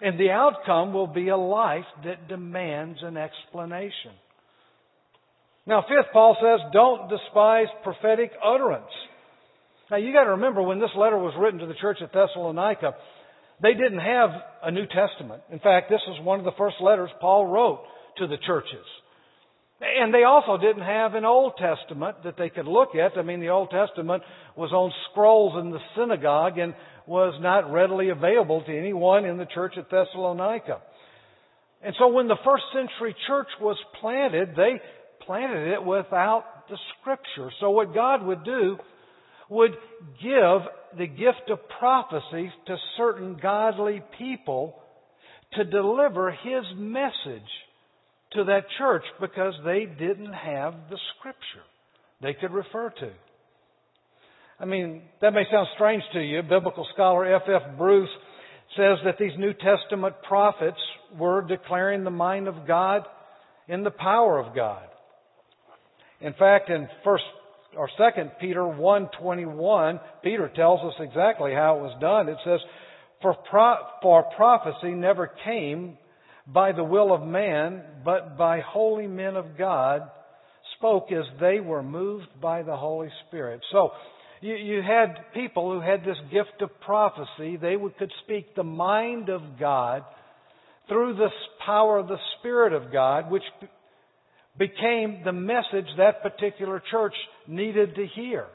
And 0.00 0.18
the 0.18 0.30
outcome 0.30 0.92
will 0.92 1.06
be 1.06 1.28
a 1.28 1.36
life 1.36 1.84
that 2.04 2.28
demands 2.28 3.00
an 3.02 3.16
explanation. 3.16 4.12
Now, 5.66 5.82
fifth, 5.82 6.12
Paul 6.12 6.36
says, 6.40 6.60
don't 6.72 7.10
despise 7.10 7.66
prophetic 7.84 8.32
utterance. 8.42 8.90
Now, 9.90 9.98
you 9.98 10.12
got 10.12 10.24
to 10.24 10.30
remember 10.30 10.62
when 10.62 10.80
this 10.80 10.90
letter 10.96 11.18
was 11.18 11.34
written 11.38 11.60
to 11.60 11.66
the 11.66 11.74
church 11.74 11.98
at 12.02 12.12
Thessalonica, 12.12 12.94
they 13.62 13.74
didn't 13.74 13.98
have 14.00 14.30
a 14.62 14.70
New 14.70 14.86
Testament. 14.86 15.42
In 15.50 15.58
fact, 15.58 15.90
this 15.90 16.00
is 16.08 16.24
one 16.24 16.38
of 16.38 16.44
the 16.44 16.56
first 16.56 16.76
letters 16.80 17.10
Paul 17.20 17.46
wrote 17.46 17.82
to 18.18 18.26
the 18.26 18.38
churches. 18.46 18.86
And 19.80 20.12
they 20.12 20.24
also 20.24 20.58
didn't 20.58 20.82
have 20.82 21.14
an 21.14 21.24
Old 21.24 21.54
Testament 21.58 22.24
that 22.24 22.36
they 22.36 22.50
could 22.50 22.66
look 22.66 22.94
at. 22.94 23.18
I 23.18 23.22
mean, 23.22 23.40
the 23.40 23.48
Old 23.48 23.70
Testament 23.70 24.22
was 24.56 24.72
on 24.72 24.92
scrolls 25.10 25.54
in 25.62 25.70
the 25.70 25.78
synagogue 25.96 26.58
and 26.58 26.74
was 27.10 27.34
not 27.40 27.72
readily 27.72 28.10
available 28.10 28.62
to 28.62 28.78
anyone 28.78 29.24
in 29.24 29.36
the 29.36 29.44
church 29.52 29.72
at 29.76 29.90
Thessalonica. 29.90 30.80
And 31.82 31.92
so 31.98 32.06
when 32.06 32.28
the 32.28 32.38
first 32.44 32.62
century 32.72 33.16
church 33.26 33.48
was 33.60 33.76
planted, 34.00 34.50
they 34.54 34.80
planted 35.26 35.72
it 35.72 35.84
without 35.84 36.68
the 36.68 36.78
scripture. 37.00 37.50
So 37.58 37.70
what 37.70 37.92
God 37.92 38.24
would 38.24 38.44
do 38.44 38.76
would 39.48 39.72
give 40.22 40.98
the 40.98 41.08
gift 41.08 41.50
of 41.50 41.58
prophecy 41.80 42.52
to 42.68 42.76
certain 42.96 43.36
godly 43.42 44.02
people 44.16 44.80
to 45.54 45.64
deliver 45.64 46.30
his 46.30 46.62
message 46.76 47.50
to 48.34 48.44
that 48.44 48.66
church 48.78 49.02
because 49.20 49.54
they 49.64 49.84
didn't 49.84 50.32
have 50.32 50.74
the 50.88 50.98
scripture 51.18 51.66
they 52.22 52.34
could 52.34 52.52
refer 52.52 52.90
to. 53.00 53.10
I 54.60 54.66
mean, 54.66 55.02
that 55.22 55.32
may 55.32 55.44
sound 55.50 55.68
strange 55.74 56.02
to 56.12 56.20
you. 56.20 56.42
Biblical 56.42 56.86
scholar 56.92 57.34
F. 57.34 57.42
F. 57.48 57.78
Bruce 57.78 58.10
says 58.76 58.98
that 59.04 59.16
these 59.18 59.32
New 59.38 59.54
Testament 59.54 60.16
prophets 60.28 60.78
were 61.18 61.40
declaring 61.40 62.04
the 62.04 62.10
mind 62.10 62.46
of 62.46 62.66
God 62.66 63.06
in 63.68 63.82
the 63.84 63.90
power 63.90 64.38
of 64.38 64.54
God. 64.54 64.86
In 66.20 66.34
fact, 66.34 66.68
in 66.68 66.86
first 67.02 67.24
or 67.74 67.88
second 67.96 68.32
Peter 68.38 68.64
1:21, 68.66 69.98
Peter 70.22 70.48
tells 70.48 70.80
us 70.84 71.00
exactly 71.00 71.54
how 71.54 71.78
it 71.78 71.82
was 71.82 71.98
done. 71.98 72.28
It 72.28 72.38
says, 72.44 72.60
"For 73.22 73.32
pro- 73.32 73.86
for 74.02 74.24
prophecy 74.24 74.90
never 74.90 75.26
came 75.26 75.96
by 76.46 76.72
the 76.72 76.84
will 76.84 77.14
of 77.14 77.22
man, 77.22 78.02
but 78.04 78.36
by 78.36 78.60
holy 78.60 79.06
men 79.06 79.36
of 79.36 79.56
God 79.56 80.10
spoke 80.74 81.12
as 81.12 81.24
they 81.38 81.60
were 81.60 81.82
moved 81.82 82.40
by 82.40 82.60
the 82.62 82.76
Holy 82.76 83.10
Spirit." 83.26 83.64
So, 83.70 83.94
you, 84.40 84.54
you 84.54 84.82
had 84.82 85.16
people 85.34 85.72
who 85.72 85.80
had 85.80 86.00
this 86.00 86.16
gift 86.30 86.62
of 86.62 86.70
prophecy. 86.80 87.56
They 87.56 87.76
would, 87.76 87.96
could 87.98 88.12
speak 88.24 88.54
the 88.54 88.64
mind 88.64 89.28
of 89.28 89.42
God 89.58 90.04
through 90.88 91.14
the 91.14 91.28
power 91.64 91.98
of 91.98 92.08
the 92.08 92.18
Spirit 92.38 92.72
of 92.72 92.92
God, 92.92 93.30
which 93.30 93.42
became 94.58 95.22
the 95.24 95.32
message 95.32 95.86
that 95.98 96.22
particular 96.22 96.82
church 96.90 97.14
needed 97.46 97.94
to 97.94 98.06
hear. 98.14 98.46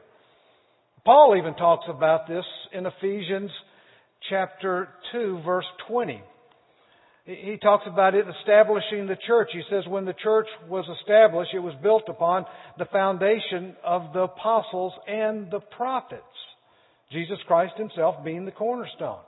Paul 1.05 1.35
even 1.37 1.53
talks 1.55 1.85
about 1.87 2.27
this 2.27 2.45
in 2.73 2.85
Ephesians 2.85 3.51
chapter 4.29 4.89
2 5.11 5.41
verse 5.45 5.65
20. 5.87 6.21
He 7.25 7.57
talks 7.59 7.85
about 7.87 8.13
it 8.13 8.25
establishing 8.39 9.07
the 9.07 9.17
church. 9.25 9.49
He 9.51 9.63
says 9.69 9.83
when 9.87 10.05
the 10.05 10.13
church 10.13 10.45
was 10.69 10.85
established, 11.01 11.51
it 11.55 11.59
was 11.59 11.73
built 11.81 12.03
upon 12.07 12.45
the 12.77 12.85
foundation 12.85 13.75
of 13.83 14.13
the 14.13 14.21
apostles 14.21 14.93
and 15.07 15.49
the 15.49 15.59
prophets. 15.59 16.21
Jesus 17.11 17.37
Christ 17.47 17.73
himself 17.77 18.23
being 18.23 18.45
the 18.45 18.51
cornerstone. 18.51 19.21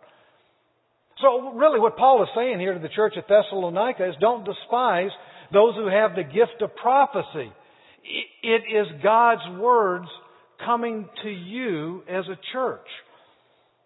So 1.21 1.53
really 1.53 1.79
what 1.79 1.97
Paul 1.97 2.21
is 2.21 2.29
saying 2.35 2.59
here 2.59 2.75
to 2.75 2.79
the 2.79 2.89
church 2.89 3.13
at 3.17 3.27
Thessalonica 3.27 4.07
is 4.07 4.15
don't 4.21 4.45
despise 4.45 5.09
those 5.51 5.73
who 5.75 5.87
have 5.87 6.15
the 6.15 6.23
gift 6.23 6.61
of 6.61 6.75
prophecy. 6.75 7.51
It 8.43 8.61
is 8.71 9.01
God's 9.01 9.59
words 9.59 10.07
coming 10.63 11.09
to 11.23 11.29
you 11.29 12.03
as 12.07 12.25
a 12.25 12.37
church. 12.53 12.85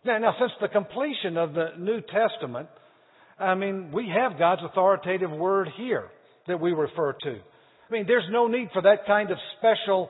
Now, 0.03 0.17
now, 0.17 0.35
since 0.39 0.51
the 0.59 0.67
completion 0.67 1.37
of 1.37 1.53
the 1.53 1.69
New 1.77 2.01
Testament, 2.01 2.67
I 3.41 3.55
mean, 3.55 3.91
we 3.91 4.11
have 4.15 4.37
God's 4.37 4.61
authoritative 4.63 5.31
word 5.31 5.69
here 5.77 6.09
that 6.47 6.59
we 6.59 6.71
refer 6.71 7.13
to. 7.13 7.31
I 7.31 7.93
mean, 7.93 8.05
there's 8.07 8.27
no 8.29 8.47
need 8.47 8.69
for 8.73 8.81
that 8.83 9.05
kind 9.05 9.31
of 9.31 9.37
special 9.57 10.09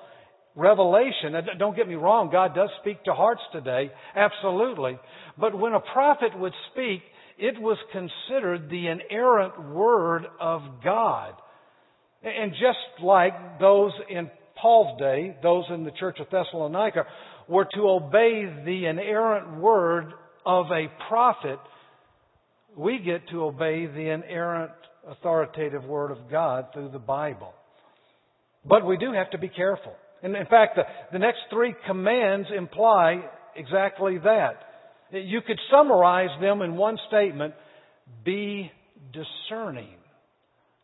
revelation. 0.56 1.34
Don't 1.58 1.76
get 1.76 1.88
me 1.88 1.96
wrong, 1.96 2.30
God 2.32 2.54
does 2.54 2.70
speak 2.82 3.04
to 3.06 3.13
hearts 3.13 3.41
today, 3.52 3.91
absolutely. 4.15 5.00
But 5.39 5.58
when 5.58 5.74
a 5.74 5.80
prophet 5.80 6.38
would 6.38 6.54
speak, 6.72 7.02
it 7.38 7.60
was 7.60 7.78
considered 7.91 8.70
the 8.70 8.88
inerrant 8.88 9.72
word 9.72 10.26
of 10.39 10.62
God. 10.84 11.34
And 12.24 12.52
just 12.52 13.04
like 13.04 13.60
those 13.60 13.94
in 14.10 14.30
Paul's 14.62 15.00
day, 15.00 15.36
those 15.41 15.65
in 15.70 15.84
the 15.84 15.91
church 16.00 16.20
of 16.20 16.28
Thessalonica, 16.30 17.06
were 17.48 17.67
to 17.74 17.89
obey 17.89 18.46
the 18.63 18.86
inerrant 18.86 19.60
word 19.60 20.13
of 20.46 20.67
a 20.67 20.86
prophet, 21.08 21.60
we 22.77 22.99
get 22.99 23.27
to 23.29 23.43
obey 23.43 23.86
the 23.86 24.10
inerrant 24.10 24.71
authoritative 25.07 25.84
Word 25.84 26.12
of 26.12 26.29
God 26.29 26.67
through 26.73 26.89
the 26.89 26.99
Bible. 26.99 27.53
But 28.65 28.86
we 28.86 28.97
do 28.97 29.12
have 29.13 29.31
to 29.31 29.38
be 29.38 29.49
careful. 29.49 29.93
And 30.23 30.36
in 30.36 30.45
fact, 30.45 30.75
the, 30.75 30.84
the 31.12 31.19
next 31.19 31.39
three 31.49 31.73
commands 31.88 32.47
imply 32.55 33.23
exactly 33.55 34.19
that. 34.19 34.60
You 35.12 35.41
could 35.41 35.60
summarize 35.71 36.29
them 36.39 36.62
in 36.62 36.75
one 36.75 36.97
statement 37.07 37.53
be 38.23 38.71
discerning. 39.12 39.95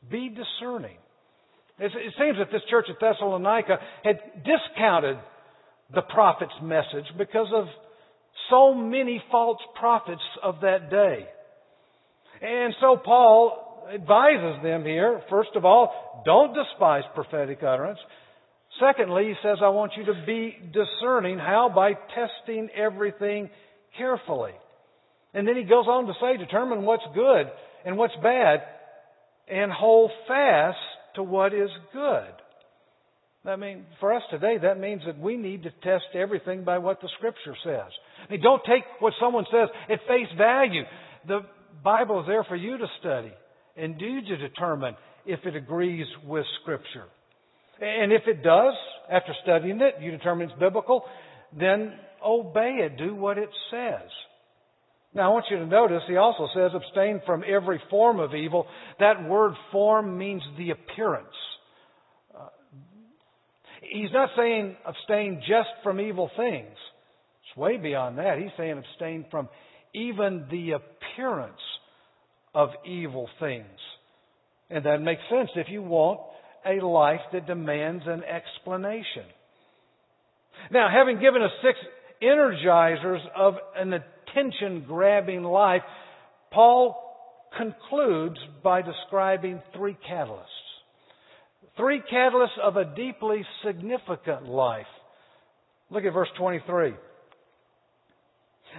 Be 0.10 0.30
discerning. 0.30 0.98
It 1.80 1.92
seems 2.18 2.38
that 2.40 2.52
this 2.52 2.64
church 2.70 2.88
at 2.90 3.00
Thessalonica 3.00 3.78
had 4.04 4.20
discounted 4.44 5.18
the 5.94 6.02
prophet's 6.02 6.52
message 6.62 7.06
because 7.18 7.48
of 7.54 7.66
so 8.50 8.74
many 8.74 9.22
false 9.32 9.60
prophets 9.80 10.22
of 10.42 10.62
that 10.62 10.90
day. 10.90 11.28
And 12.42 12.74
so 12.82 12.98
Paul 13.04 13.88
advises 13.94 14.62
them 14.64 14.84
here, 14.84 15.22
first 15.30 15.52
of 15.56 15.66
all, 15.66 16.24
don't 16.26 16.54
despise 16.54 17.04
prophetic 17.16 17.60
utterance. 17.64 18.00
Secondly, 18.80 19.26
he 19.26 19.34
says, 19.42 19.58
I 19.64 19.70
want 19.70 19.94
you 19.98 20.06
to 20.06 20.24
be 20.26 20.56
discerning. 20.72 21.40
How? 21.40 21.72
By 21.74 21.94
testing 21.94 22.70
everything 22.76 23.50
carefully. 23.98 24.52
And 25.34 25.48
then 25.48 25.56
he 25.56 25.64
goes 25.64 25.86
on 25.88 26.06
to 26.08 26.14
say, 26.22 26.38
determine 26.38 26.84
what's 26.84 27.04
good 27.16 27.48
and 27.86 27.98
what's 27.98 28.16
bad 28.22 28.62
and 29.48 29.72
hold 29.72 30.12
fast 30.28 30.78
to 31.16 31.24
what 31.24 31.54
is 31.54 31.70
good. 31.94 32.34
I 33.46 33.56
mean, 33.56 33.86
for 34.00 34.14
us 34.14 34.24
today, 34.30 34.58
that 34.62 34.80
means 34.80 35.04
that 35.06 35.18
we 35.18 35.38
need 35.38 35.64
to 35.64 35.72
test 35.82 36.06
everything 36.14 36.66
by 36.66 36.80
what 36.80 37.02
the 37.02 37.10
Scripture 37.18 37.56
says. 37.64 37.92
I 38.28 38.32
mean, 38.32 38.42
don't 38.42 38.62
take 38.66 38.84
what 39.00 39.14
someone 39.22 39.46
says 39.50 39.70
at 39.90 40.00
face 40.08 40.28
value. 40.38 40.84
The 41.28 41.42
Bible 41.84 42.22
is 42.22 42.28
there 42.28 42.44
for 42.44 42.56
you 42.56 42.78
to 42.78 42.86
study 43.00 43.32
and 43.76 43.98
do 43.98 44.22
to 44.22 44.38
determine 44.38 44.96
if 45.26 45.46
it 45.46 45.56
agrees 45.56 46.08
with 46.26 46.46
Scripture. 46.62 47.06
And 47.80 48.12
if 48.12 48.24
it 48.28 48.44
does, 48.44 48.74
after 49.12 49.34
studying 49.44 49.82
it, 49.82 50.02
you 50.02 50.12
determine 50.12 50.50
it's 50.50 50.60
biblical, 50.60 51.04
then 51.58 51.94
obey 52.26 52.80
it. 52.82 52.98
Do 52.98 53.14
what 53.16 53.38
it 53.38 53.50
says. 53.72 54.10
Now 55.14 55.30
I 55.30 55.34
want 55.34 55.46
you 55.50 55.58
to 55.58 55.66
notice 55.66 56.02
he 56.08 56.18
also 56.18 56.48
says 56.54 56.72
abstain 56.76 57.22
from 57.26 57.44
every 57.48 57.82
form 57.90 58.20
of 58.20 58.34
evil. 58.34 58.68
That 59.00 59.28
word 59.28 59.54
form 59.72 60.18
means 60.18 60.42
the 60.58 60.72
appearance. 60.72 61.28
Uh, 62.38 62.50
he's 63.82 64.12
not 64.12 64.30
saying 64.38 64.76
abstain 64.86 65.42
just 65.48 65.70
from 65.84 66.00
evil 66.00 66.30
things. 66.36 66.76
It's 67.50 67.58
way 67.58 67.78
beyond 67.78 68.18
that. 68.18 68.38
He's 68.38 68.52
saying 68.58 68.78
abstain 68.78 69.26
from 69.32 69.50
even 69.94 70.46
the 70.52 70.72
appearance 70.72 70.97
of 72.54 72.70
evil 72.86 73.30
things. 73.40 73.66
And 74.70 74.86
that 74.86 75.02
makes 75.02 75.22
sense 75.30 75.50
if 75.56 75.68
you 75.70 75.82
want 75.82 76.20
a 76.66 76.86
life 76.86 77.22
that 77.34 77.48
demands 77.48 78.04
an 78.06 78.24
explanation. 78.24 79.24
Now, 80.72 80.90
having 80.92 81.20
given 81.20 81.42
us 81.42 81.52
six 81.62 81.78
energizers 82.22 83.22
of 83.36 83.56
an 83.76 83.94
attention 83.94 84.86
grabbing 84.88 85.44
life, 85.44 85.84
Paul 86.52 87.04
concludes 87.58 88.38
by 88.64 88.82
describing 88.82 89.62
three 89.76 89.98
catalysts. 90.10 90.44
Three 91.78 92.02
catalysts 92.12 92.60
of 92.62 92.76
a 92.76 92.86
deeply 92.96 93.46
significant 93.66 94.48
life. 94.48 94.88
Look 95.90 96.04
at 96.04 96.14
verse 96.14 96.30
23. 96.38 96.94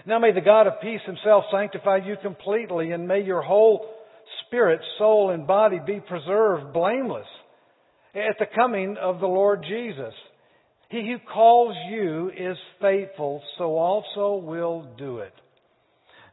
Now 0.06 0.18
may 0.18 0.32
the 0.32 0.40
God 0.40 0.66
of 0.66 0.80
peace 0.80 1.00
himself 1.06 1.44
sanctify 1.52 1.98
you 2.04 2.16
completely, 2.22 2.92
and 2.92 3.08
may 3.08 3.22
your 3.22 3.42
whole 3.42 3.86
spirit, 4.46 4.80
soul, 4.98 5.30
and 5.30 5.46
body 5.46 5.78
be 5.84 6.00
preserved 6.00 6.72
blameless 6.72 7.26
at 8.14 8.38
the 8.38 8.46
coming 8.54 8.96
of 9.00 9.20
the 9.20 9.26
Lord 9.26 9.64
Jesus. 9.68 10.14
He 10.90 11.06
who 11.06 11.18
calls 11.32 11.76
you 11.90 12.30
is 12.30 12.56
faithful, 12.80 13.42
so 13.58 13.76
also 13.76 14.36
will 14.36 14.88
do 14.96 15.18
it. 15.18 15.34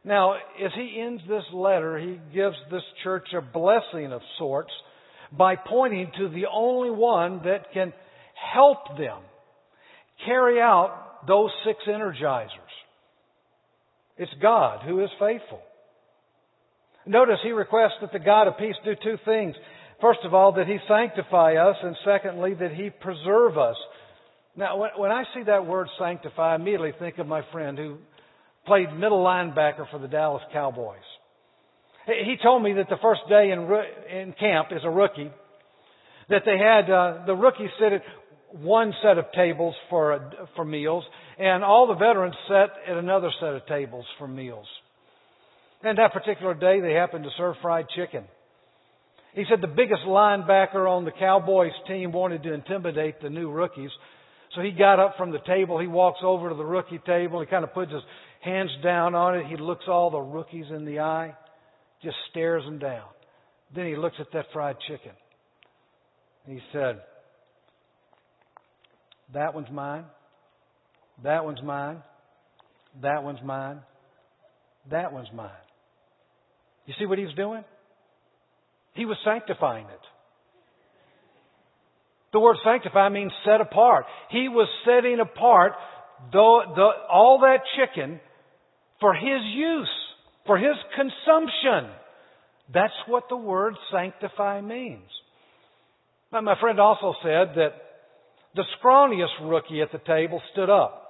Now, 0.04 0.34
as 0.34 0.70
he 0.74 1.02
ends 1.04 1.22
this 1.28 1.44
letter, 1.52 1.98
he 1.98 2.20
gives 2.32 2.56
this 2.70 2.82
church 3.02 3.28
a 3.36 3.42
blessing 3.42 4.12
of 4.12 4.22
sorts 4.38 4.70
by 5.32 5.56
pointing 5.56 6.10
to 6.18 6.28
the 6.28 6.46
only 6.50 6.90
one 6.90 7.40
that 7.44 7.72
can 7.74 7.92
help 8.54 8.96
them 8.96 9.18
carry 10.24 10.60
out 10.60 11.26
those 11.26 11.50
six 11.66 11.80
energizers. 11.88 12.48
It's 14.16 14.32
God 14.40 14.80
who 14.86 15.02
is 15.02 15.10
faithful. 15.18 15.60
Notice 17.06 17.38
he 17.42 17.50
requests 17.50 17.98
that 18.00 18.12
the 18.12 18.18
God 18.18 18.48
of 18.48 18.58
peace 18.58 18.74
do 18.84 18.94
two 19.02 19.16
things. 19.24 19.54
First 20.00 20.20
of 20.24 20.34
all, 20.34 20.52
that 20.54 20.66
he 20.66 20.78
sanctify 20.88 21.54
us, 21.54 21.76
and 21.82 21.96
secondly, 22.04 22.54
that 22.54 22.72
he 22.72 22.90
preserve 22.90 23.56
us. 23.56 23.76
Now, 24.56 24.78
when 24.96 25.10
I 25.10 25.24
see 25.34 25.42
that 25.44 25.66
word 25.66 25.88
sanctify, 25.98 26.52
I 26.52 26.56
immediately 26.56 26.92
think 26.98 27.18
of 27.18 27.26
my 27.26 27.42
friend 27.52 27.78
who 27.78 27.98
played 28.66 28.92
middle 28.92 29.22
linebacker 29.22 29.88
for 29.90 29.98
the 29.98 30.08
Dallas 30.08 30.42
Cowboys. 30.52 30.98
He 32.06 32.36
told 32.42 32.62
me 32.62 32.74
that 32.74 32.88
the 32.88 32.98
first 33.02 33.22
day 33.28 33.50
in, 33.50 34.34
camp 34.38 34.68
as 34.72 34.82
a 34.84 34.90
rookie, 34.90 35.30
that 36.28 36.42
they 36.44 36.58
had 36.58 36.90
uh, 36.90 37.26
the 37.26 37.34
rookies 37.34 37.70
sit 37.80 37.92
at 37.92 38.02
one 38.52 38.92
set 39.02 39.18
of 39.18 39.26
tables 39.34 39.74
for 39.90 40.32
for 40.54 40.64
meals, 40.64 41.04
and 41.38 41.64
all 41.64 41.86
the 41.86 41.94
veterans 41.94 42.34
sat 42.48 42.70
at 42.88 42.96
another 42.96 43.30
set 43.40 43.54
of 43.54 43.66
tables 43.66 44.04
for 44.18 44.28
meals. 44.28 44.66
And 45.82 45.98
that 45.98 46.12
particular 46.12 46.54
day, 46.54 46.80
they 46.80 46.92
happened 46.92 47.24
to 47.24 47.30
serve 47.36 47.56
fried 47.60 47.86
chicken. 47.94 48.24
He 49.34 49.44
said 49.50 49.60
the 49.60 49.66
biggest 49.66 50.02
linebacker 50.06 50.88
on 50.88 51.04
the 51.04 51.10
Cowboys 51.10 51.72
team 51.86 52.10
wanted 52.10 52.42
to 52.44 52.54
intimidate 52.54 53.20
the 53.20 53.28
new 53.28 53.50
rookies. 53.50 53.90
So 54.54 54.62
he 54.62 54.70
got 54.70 54.98
up 54.98 55.16
from 55.18 55.30
the 55.30 55.40
table. 55.46 55.78
He 55.78 55.86
walks 55.86 56.20
over 56.22 56.48
to 56.48 56.54
the 56.54 56.64
rookie 56.64 57.00
table. 57.04 57.40
He 57.40 57.46
kind 57.46 57.62
of 57.62 57.74
puts 57.74 57.92
his 57.92 58.02
hands 58.40 58.70
down 58.82 59.14
on 59.14 59.36
it. 59.36 59.46
He 59.46 59.58
looks 59.58 59.84
all 59.86 60.10
the 60.10 60.18
rookies 60.18 60.64
in 60.70 60.86
the 60.86 61.00
eye, 61.00 61.34
just 62.02 62.16
stares 62.30 62.64
them 62.64 62.78
down. 62.78 63.04
Then 63.74 63.86
he 63.86 63.96
looks 63.96 64.16
at 64.20 64.28
that 64.32 64.46
fried 64.54 64.76
chicken. 64.88 65.12
He 66.46 66.60
said, 66.72 67.00
That 69.34 69.54
one's 69.54 69.70
mine. 69.70 70.04
That 71.22 71.44
one's 71.44 71.62
mine. 71.62 72.02
That 73.02 73.22
one's 73.22 73.42
mine. 73.42 73.80
That 74.90 75.12
one's 75.12 75.28
mine. 75.34 75.50
You 76.86 76.94
see 76.98 77.06
what 77.06 77.18
he's 77.18 77.34
doing? 77.36 77.64
He 78.94 79.04
was 79.04 79.16
sanctifying 79.24 79.86
it. 79.86 80.00
The 82.32 82.40
word 82.40 82.56
sanctify 82.64 83.08
means 83.08 83.32
set 83.44 83.60
apart. 83.60 84.04
He 84.30 84.48
was 84.48 84.68
setting 84.84 85.20
apart 85.20 85.72
the, 86.32 86.60
the, 86.74 86.88
all 87.10 87.40
that 87.40 87.60
chicken 87.76 88.20
for 89.00 89.14
his 89.14 89.42
use, 89.54 89.88
for 90.46 90.58
his 90.58 90.76
consumption. 90.94 91.90
That's 92.72 92.92
what 93.06 93.24
the 93.28 93.36
word 93.36 93.74
sanctify 93.92 94.60
means. 94.60 95.08
Now, 96.32 96.40
my 96.40 96.58
friend 96.60 96.80
also 96.80 97.14
said 97.22 97.54
that 97.56 97.72
the 98.56 98.64
scrawniest 98.80 99.48
rookie 99.48 99.82
at 99.82 99.92
the 99.92 99.98
table 99.98 100.40
stood 100.52 100.70
up. 100.70 101.02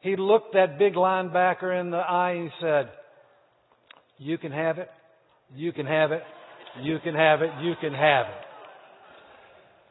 He 0.00 0.16
looked 0.16 0.54
that 0.54 0.78
big 0.78 0.94
linebacker 0.94 1.80
in 1.80 1.90
the 1.90 1.96
eye 1.96 2.32
and 2.32 2.50
said, 2.60 2.90
You 4.18 4.36
can 4.36 4.52
have 4.52 4.78
it. 4.78 4.90
You 5.54 5.72
can 5.72 5.86
have 5.86 6.12
it. 6.12 6.22
You 6.82 6.98
can 7.02 7.14
have 7.14 7.42
it. 7.42 7.50
You 7.62 7.74
can 7.80 7.92
have 7.92 8.26
it. 8.26 8.44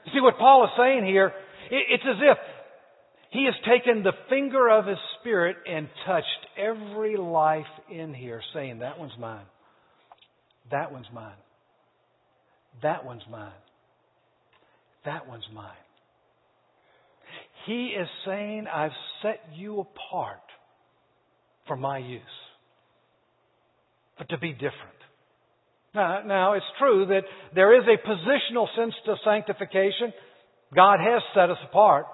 You 0.06 0.12
see 0.14 0.22
what 0.22 0.38
Paul 0.38 0.66
is 0.66 0.70
saying 0.78 1.06
here? 1.06 1.34
It's 1.72 2.04
as 2.08 2.18
if 2.22 2.38
he 3.32 3.46
has 3.46 3.56
taken 3.68 4.04
the 4.04 4.14
finger 4.30 4.70
of 4.70 4.86
his 4.86 4.98
spirit 5.20 5.58
and 5.70 5.90
touched 6.06 6.26
every 6.58 7.18
life 7.18 7.66
in 7.92 8.14
here, 8.14 8.42
saying, 8.54 8.80
That 8.80 9.00
one's 9.00 9.18
mine. 9.20 9.46
That 10.72 10.92
one's 10.92 11.08
mine. 11.14 11.36
That 12.84 13.06
one's 13.06 13.24
mine. 13.30 13.52
That 15.06 15.28
one's 15.28 15.48
mine. 15.54 15.72
He 17.68 17.88
is 17.88 18.08
saying, 18.26 18.66
I've 18.74 18.92
set 19.22 19.42
you 19.54 19.82
apart 19.82 20.42
for 21.68 21.76
my 21.76 21.98
use, 21.98 22.22
but 24.18 24.30
to 24.30 24.38
be 24.38 24.54
different. 24.54 24.74
Now, 25.94 26.22
now, 26.26 26.54
it's 26.54 26.66
true 26.80 27.08
that 27.08 27.24
there 27.54 27.78
is 27.78 27.84
a 27.88 28.08
positional 28.08 28.68
sense 28.76 28.94
to 29.06 29.16
sanctification. 29.24 30.14
God 30.74 31.00
has 31.00 31.22
set 31.34 31.50
us 31.50 31.58
apart. 31.68 32.06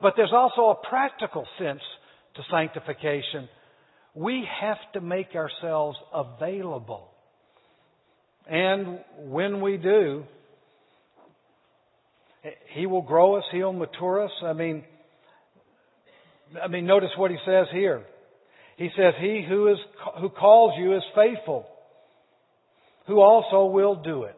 But 0.00 0.14
there's 0.16 0.32
also 0.32 0.70
a 0.70 0.88
practical 0.88 1.46
sense 1.58 1.80
to 2.36 2.42
sanctification. 2.50 3.48
We 4.14 4.46
have 4.60 4.78
to 4.94 5.00
make 5.00 5.34
ourselves 5.34 5.98
available. 6.12 7.08
And 8.48 9.00
when 9.18 9.60
we 9.60 9.76
do, 9.76 10.24
He 12.74 12.86
will 12.86 13.02
grow 13.02 13.36
us, 13.36 13.44
He'll 13.52 13.72
mature 13.72 14.24
us. 14.24 14.32
I 14.42 14.52
mean, 14.52 14.84
I 16.62 16.68
mean, 16.68 16.86
notice 16.86 17.10
what 17.16 17.30
He 17.30 17.38
says 17.44 17.66
here. 17.72 18.02
He 18.76 18.90
says, 18.96 19.14
He 19.20 19.44
who 19.48 19.68
is, 19.68 19.78
who 20.20 20.30
calls 20.30 20.74
you 20.78 20.96
is 20.96 21.02
faithful 21.14 21.66
who 23.10 23.20
also 23.20 23.66
will 23.66 23.96
do 23.96 24.22
it. 24.22 24.36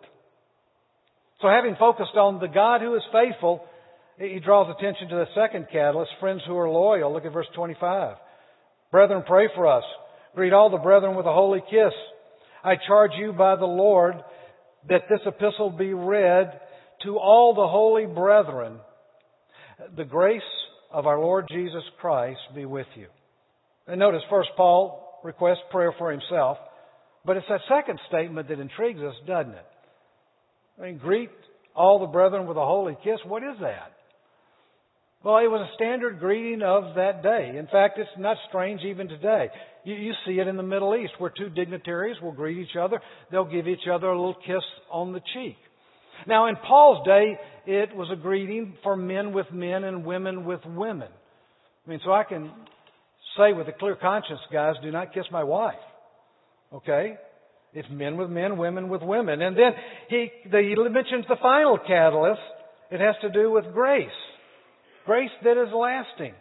So 1.42 1.48
having 1.48 1.76
focused 1.78 2.16
on 2.16 2.40
the 2.40 2.48
God 2.48 2.80
who 2.80 2.94
is 2.94 3.02
faithful, 3.12 3.62
he 4.18 4.40
draws 4.40 4.74
attention 4.76 5.08
to 5.08 5.16
the 5.16 5.26
second 5.34 5.66
catalyst, 5.70 6.10
friends 6.20 6.40
who 6.46 6.56
are 6.56 6.70
loyal. 6.70 7.12
Look 7.12 7.26
at 7.26 7.32
verse 7.32 7.48
25. 7.54 8.16
Brethren, 8.90 9.24
pray 9.26 9.48
for 9.54 9.66
us. 9.66 9.84
Greet 10.34 10.54
all 10.54 10.70
the 10.70 10.78
brethren 10.78 11.16
with 11.16 11.26
a 11.26 11.32
holy 11.32 11.60
kiss. 11.60 11.92
I 12.64 12.76
charge 12.86 13.10
you 13.18 13.32
by 13.32 13.56
the 13.56 13.66
Lord 13.66 14.14
that 14.88 15.02
this 15.10 15.20
epistle 15.26 15.70
be 15.70 15.92
read 15.92 16.58
to 17.02 17.18
all 17.18 17.54
the 17.54 17.68
holy 17.68 18.06
brethren. 18.06 18.78
The 19.96 20.04
grace 20.04 20.40
of 20.92 21.06
our 21.06 21.18
Lord 21.18 21.46
Jesus 21.48 21.82
Christ 22.00 22.40
be 22.54 22.64
with 22.64 22.86
you. 22.96 23.06
And 23.86 23.98
notice 23.98 24.22
first 24.30 24.50
Paul 24.56 25.20
requests 25.24 25.62
prayer 25.70 25.92
for 25.98 26.10
himself, 26.10 26.58
but 27.24 27.36
it's 27.36 27.46
that 27.48 27.60
second 27.68 27.98
statement 28.08 28.48
that 28.48 28.60
intrigues 28.60 29.00
us, 29.00 29.14
doesn't 29.26 29.52
it? 29.52 29.66
I 30.78 30.82
mean, 30.86 30.98
greet 30.98 31.30
all 31.74 32.00
the 32.00 32.06
brethren 32.06 32.46
with 32.46 32.56
a 32.56 32.64
holy 32.64 32.96
kiss. 33.02 33.18
What 33.26 33.42
is 33.42 33.56
that? 33.60 33.92
Well, 35.24 35.38
it 35.38 35.48
was 35.48 35.68
a 35.70 35.74
standard 35.76 36.18
greeting 36.18 36.62
of 36.62 36.96
that 36.96 37.22
day. 37.22 37.54
In 37.56 37.66
fact, 37.68 37.98
it's 37.98 38.10
not 38.18 38.36
strange 38.48 38.80
even 38.82 39.06
today. 39.06 39.50
You, 39.84 39.94
you, 39.94 40.12
see 40.26 40.32
it 40.32 40.48
in 40.48 40.56
the 40.56 40.64
Middle 40.64 40.96
East 40.96 41.12
where 41.18 41.30
two 41.30 41.48
dignitaries 41.48 42.16
will 42.20 42.32
greet 42.32 42.58
each 42.58 42.76
other. 42.80 43.00
They'll 43.30 43.44
give 43.44 43.68
each 43.68 43.86
other 43.92 44.08
a 44.08 44.16
little 44.16 44.40
kiss 44.44 44.64
on 44.90 45.12
the 45.12 45.20
cheek. 45.32 45.56
Now, 46.26 46.48
in 46.48 46.56
Paul's 46.56 47.06
day, 47.06 47.38
it 47.66 47.94
was 47.94 48.08
a 48.12 48.16
greeting 48.16 48.74
for 48.82 48.96
men 48.96 49.32
with 49.32 49.46
men 49.52 49.84
and 49.84 50.04
women 50.04 50.44
with 50.44 50.60
women. 50.66 51.08
I 51.86 51.90
mean, 51.90 52.00
so 52.04 52.12
I 52.12 52.24
can 52.24 52.50
say 53.36 53.52
with 53.52 53.68
a 53.68 53.72
clear 53.72 53.96
conscience, 53.96 54.40
guys, 54.52 54.74
do 54.82 54.90
not 54.90 55.14
kiss 55.14 55.24
my 55.30 55.44
wife. 55.44 55.74
Okay? 56.72 57.16
It's 57.74 57.88
men 57.90 58.16
with 58.16 58.30
men, 58.30 58.58
women 58.58 58.88
with 58.88 59.02
women. 59.02 59.40
And 59.40 59.56
then 59.56 59.72
he, 60.08 60.28
the, 60.50 60.58
he 60.58 60.74
mentions 60.90 61.24
the 61.28 61.36
final 61.40 61.78
catalyst. 61.78 62.40
It 62.90 63.00
has 63.00 63.14
to 63.22 63.30
do 63.30 63.50
with 63.50 63.64
grace. 63.72 64.08
Grace 65.06 65.30
that 65.42 65.60
is 65.60 65.72
lasting. 65.74 66.34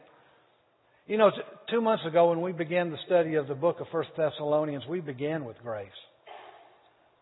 You 1.07 1.17
know, 1.17 1.31
two 1.69 1.81
months 1.81 2.05
ago 2.05 2.29
when 2.29 2.41
we 2.41 2.51
began 2.51 2.91
the 2.91 2.97
study 3.05 3.35
of 3.35 3.47
the 3.47 3.55
book 3.55 3.79
of 3.79 3.87
First 3.91 4.09
Thessalonians, 4.17 4.83
we 4.89 4.99
began 4.99 5.45
with 5.45 5.57
grace. 5.63 5.89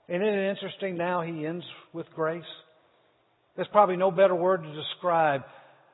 Isn't 0.10 0.24
it 0.24 0.50
interesting 0.50 0.98
now 0.98 1.22
he 1.22 1.45
ends 1.45 1.63
with 1.93 2.08
grace? 2.15 2.41
There's 3.56 3.67
probably 3.72 3.95
no 3.95 4.10
better 4.10 4.34
word 4.34 4.63
to 4.63 4.74
describe 4.74 5.41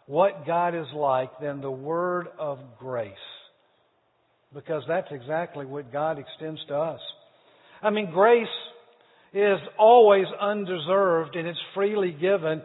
what 0.05 0.45
God 0.47 0.73
is 0.73 0.87
like 0.95 1.31
than 1.41 1.59
the 1.59 1.71
word 1.71 2.27
of 2.39 2.59
grace. 2.79 3.11
Because 4.53 4.83
that's 4.87 5.09
exactly 5.11 5.65
what 5.65 5.91
God 5.91 6.17
extends 6.17 6.61
to 6.69 6.75
us. 6.75 7.01
I 7.81 7.89
mean, 7.89 8.11
grace 8.13 8.47
is 9.33 9.59
always 9.77 10.27
undeserved 10.39 11.35
and 11.35 11.45
it's 11.45 11.59
freely 11.73 12.11
given. 12.11 12.61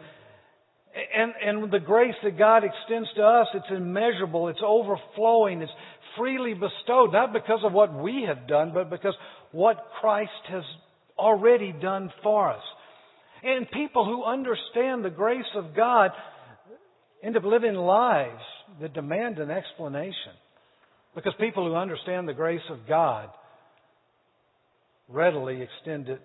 And, 1.17 1.33
and 1.43 1.71
the 1.71 1.79
grace 1.79 2.15
that 2.23 2.37
God 2.37 2.63
extends 2.63 3.09
to 3.17 3.23
us, 3.23 3.47
it's 3.53 3.65
immeasurable, 3.75 4.47
it's 4.47 4.61
overflowing, 4.65 5.61
it's 5.61 5.71
freely 6.17 6.53
bestowed, 6.53 7.11
not 7.11 7.33
because 7.33 7.59
of 7.65 7.73
what 7.73 7.93
we 7.93 8.25
have 8.25 8.47
done, 8.47 8.71
but 8.73 8.89
because 8.89 9.15
what 9.51 9.85
Christ 9.99 10.31
has 10.49 10.63
already 11.21 11.71
done 11.71 12.11
for 12.23 12.51
us. 12.51 12.63
And 13.43 13.69
people 13.71 14.05
who 14.05 14.23
understand 14.23 15.05
the 15.05 15.09
grace 15.09 15.43
of 15.55 15.75
God 15.75 16.11
end 17.23 17.37
up 17.37 17.43
living 17.43 17.75
lives 17.75 18.41
that 18.81 18.93
demand 18.93 19.39
an 19.39 19.51
explanation. 19.51 20.33
Because 21.15 21.33
people 21.39 21.67
who 21.67 21.75
understand 21.75 22.27
the 22.27 22.33
grace 22.33 22.61
of 22.69 22.79
God 22.87 23.29
readily 25.07 25.61
extend 25.61 26.09
it 26.09 26.21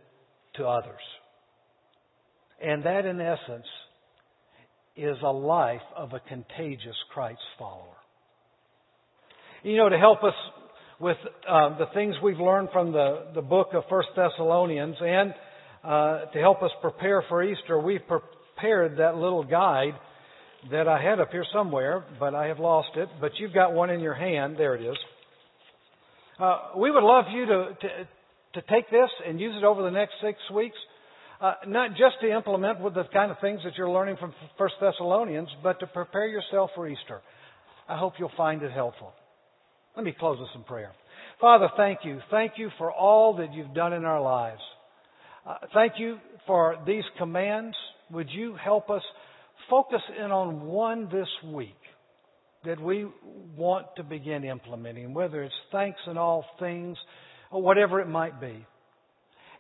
to 0.55 0.67
others. 0.67 1.01
And 2.63 2.85
that, 2.85 3.05
in 3.05 3.21
essence, 3.21 3.67
is 4.97 5.17
a 5.23 5.33
life 5.33 5.83
of 5.95 6.13
a 6.13 6.21
contagious 6.21 6.97
Christ 7.13 7.41
follower. 7.59 7.97
You 9.63 9.77
know, 9.77 9.89
to 9.89 9.99
help 9.99 10.23
us 10.23 10.35
with 10.99 11.17
uh, 11.49 11.79
the 11.79 11.87
things 11.93 12.15
we've 12.23 12.39
learned 12.39 12.69
from 12.73 12.93
the, 12.93 13.27
the 13.35 13.43
book 13.43 13.69
of 13.75 13.85
First 13.91 14.09
Thessalonians 14.17 14.97
and 15.01 15.35
uh, 15.85 16.25
to 16.33 16.39
help 16.41 16.63
us 16.63 16.71
prepare 16.81 17.23
for 17.29 17.45
Easter, 17.45 17.79
we've 17.79 18.01
prepared 18.09 18.99
that 18.99 19.17
little 19.17 19.45
guide 19.45 19.93
that 20.71 20.89
I 20.89 21.01
had 21.01 21.21
up 21.21 21.31
here 21.31 21.45
somewhere, 21.53 22.05
but 22.19 22.35
I 22.35 22.47
have 22.47 22.59
lost 22.59 22.89
it. 22.97 23.09
But 23.21 23.33
you've 23.39 23.53
got 23.53 23.73
one 23.73 23.91
in 23.91 24.01
your 24.01 24.15
hand. 24.15 24.57
There 24.59 24.75
it 24.75 24.83
is. 24.83 24.97
Uh, 26.41 26.71
we 26.77 26.91
would 26.91 27.05
love 27.05 27.27
you 27.33 27.47
to, 27.47 27.77
to, 27.81 28.61
to 28.61 28.67
take 28.69 28.91
this 28.91 29.11
and 29.27 29.39
use 29.39 29.55
it 29.57 29.65
over 29.65 29.83
the 29.83 29.91
next 29.91 30.15
six 30.23 30.39
weeks. 30.55 30.77
Uh, 31.41 31.53
not 31.67 31.91
just 31.91 32.17
to 32.23 32.35
implement 32.35 32.81
with 32.81 32.95
the 32.95 33.05
kind 33.13 33.31
of 33.31 33.37
things 33.41 33.61
that 33.65 33.75
you're 33.77 33.91
learning 33.91 34.17
from 34.19 34.33
First 34.57 34.75
Thessalonians, 34.81 35.49
but 35.63 35.79
to 35.81 35.87
prepare 35.87 36.27
yourself 36.27 36.71
for 36.75 36.89
Easter. 36.89 37.21
I 37.87 37.99
hope 37.99 38.15
you'll 38.19 38.33
find 38.37 38.63
it 38.63 38.73
helpful. 38.73 39.13
Let 39.97 40.05
me 40.05 40.15
close 40.19 40.39
with 40.39 40.49
some 40.53 40.65
prayer. 40.65 40.93
Father, 41.41 41.69
thank 41.77 42.01
you. 42.05 42.21
Thank 42.31 42.53
you 42.57 42.71
for 42.79 42.93
all 42.93 43.37
that 43.37 43.53
you've 43.53 43.75
done 43.75 43.93
in 43.93 44.05
our 44.05 44.21
lives. 44.21 44.61
Uh, 45.47 45.57
thank 45.75 45.95
you 45.99 46.19
for 46.47 46.77
these 46.87 47.05
commands. 47.19 47.77
Would 48.11 48.29
you 48.31 48.57
help 48.63 48.91
us 48.91 49.03
focus 49.71 50.03
in 50.19 50.31
on 50.31 50.63
one 50.67 51.09
this 51.11 51.29
week 51.45 51.75
that 52.65 52.81
we 52.81 53.07
want 53.57 53.87
to 53.97 54.03
begin 54.03 54.45
implementing, 54.45 55.15
whether 55.15 55.43
it's 55.43 55.55
thanks 55.73 56.01
in 56.11 56.19
all 56.19 56.45
things 56.59 56.97
or 57.51 57.63
whatever 57.63 58.01
it 58.01 58.09
might 58.09 58.41
be. 58.41 58.67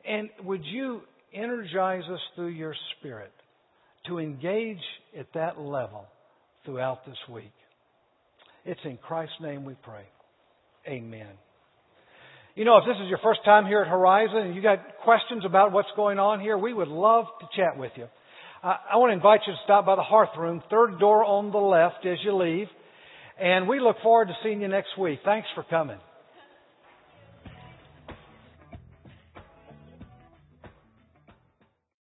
And 0.06 0.28
would 0.44 0.64
you 0.64 1.02
energize 1.32 2.04
us 2.10 2.20
through 2.34 2.48
your 2.48 2.74
Spirit 2.98 3.32
to 4.08 4.18
engage 4.18 4.82
at 5.18 5.26
that 5.34 5.58
level 5.58 6.06
throughout 6.64 7.06
this 7.06 7.16
week? 7.30 7.52
It's 8.64 8.80
in 8.84 8.98
Christ's 8.98 9.36
name 9.40 9.64
we 9.64 9.74
pray. 9.82 10.04
Amen. 10.88 11.28
You 12.54 12.64
know, 12.64 12.78
if 12.78 12.84
this 12.86 12.96
is 13.02 13.08
your 13.08 13.18
first 13.22 13.40
time 13.44 13.66
here 13.66 13.82
at 13.82 13.88
Horizon 13.88 14.38
and 14.38 14.54
you 14.54 14.62
got 14.62 14.78
questions 15.04 15.44
about 15.44 15.72
what's 15.72 15.88
going 15.94 16.18
on 16.18 16.40
here, 16.40 16.56
we 16.56 16.72
would 16.72 16.88
love 16.88 17.26
to 17.40 17.46
chat 17.54 17.76
with 17.76 17.92
you. 17.96 18.06
Uh, 18.62 18.76
I 18.92 18.96
want 18.96 19.10
to 19.10 19.14
invite 19.14 19.40
you 19.46 19.52
to 19.52 19.58
stop 19.64 19.84
by 19.84 19.96
the 19.96 20.02
Hearth 20.02 20.30
Room, 20.38 20.62
third 20.70 20.98
door 20.98 21.24
on 21.24 21.52
the 21.52 21.58
left 21.58 22.06
as 22.06 22.18
you 22.24 22.34
leave. 22.34 22.68
And 23.38 23.68
we 23.68 23.78
look 23.78 23.96
forward 24.02 24.28
to 24.28 24.34
seeing 24.42 24.62
you 24.62 24.68
next 24.68 24.98
week. 24.98 25.20
Thanks 25.24 25.48
for 25.54 25.64
coming. 25.64 25.98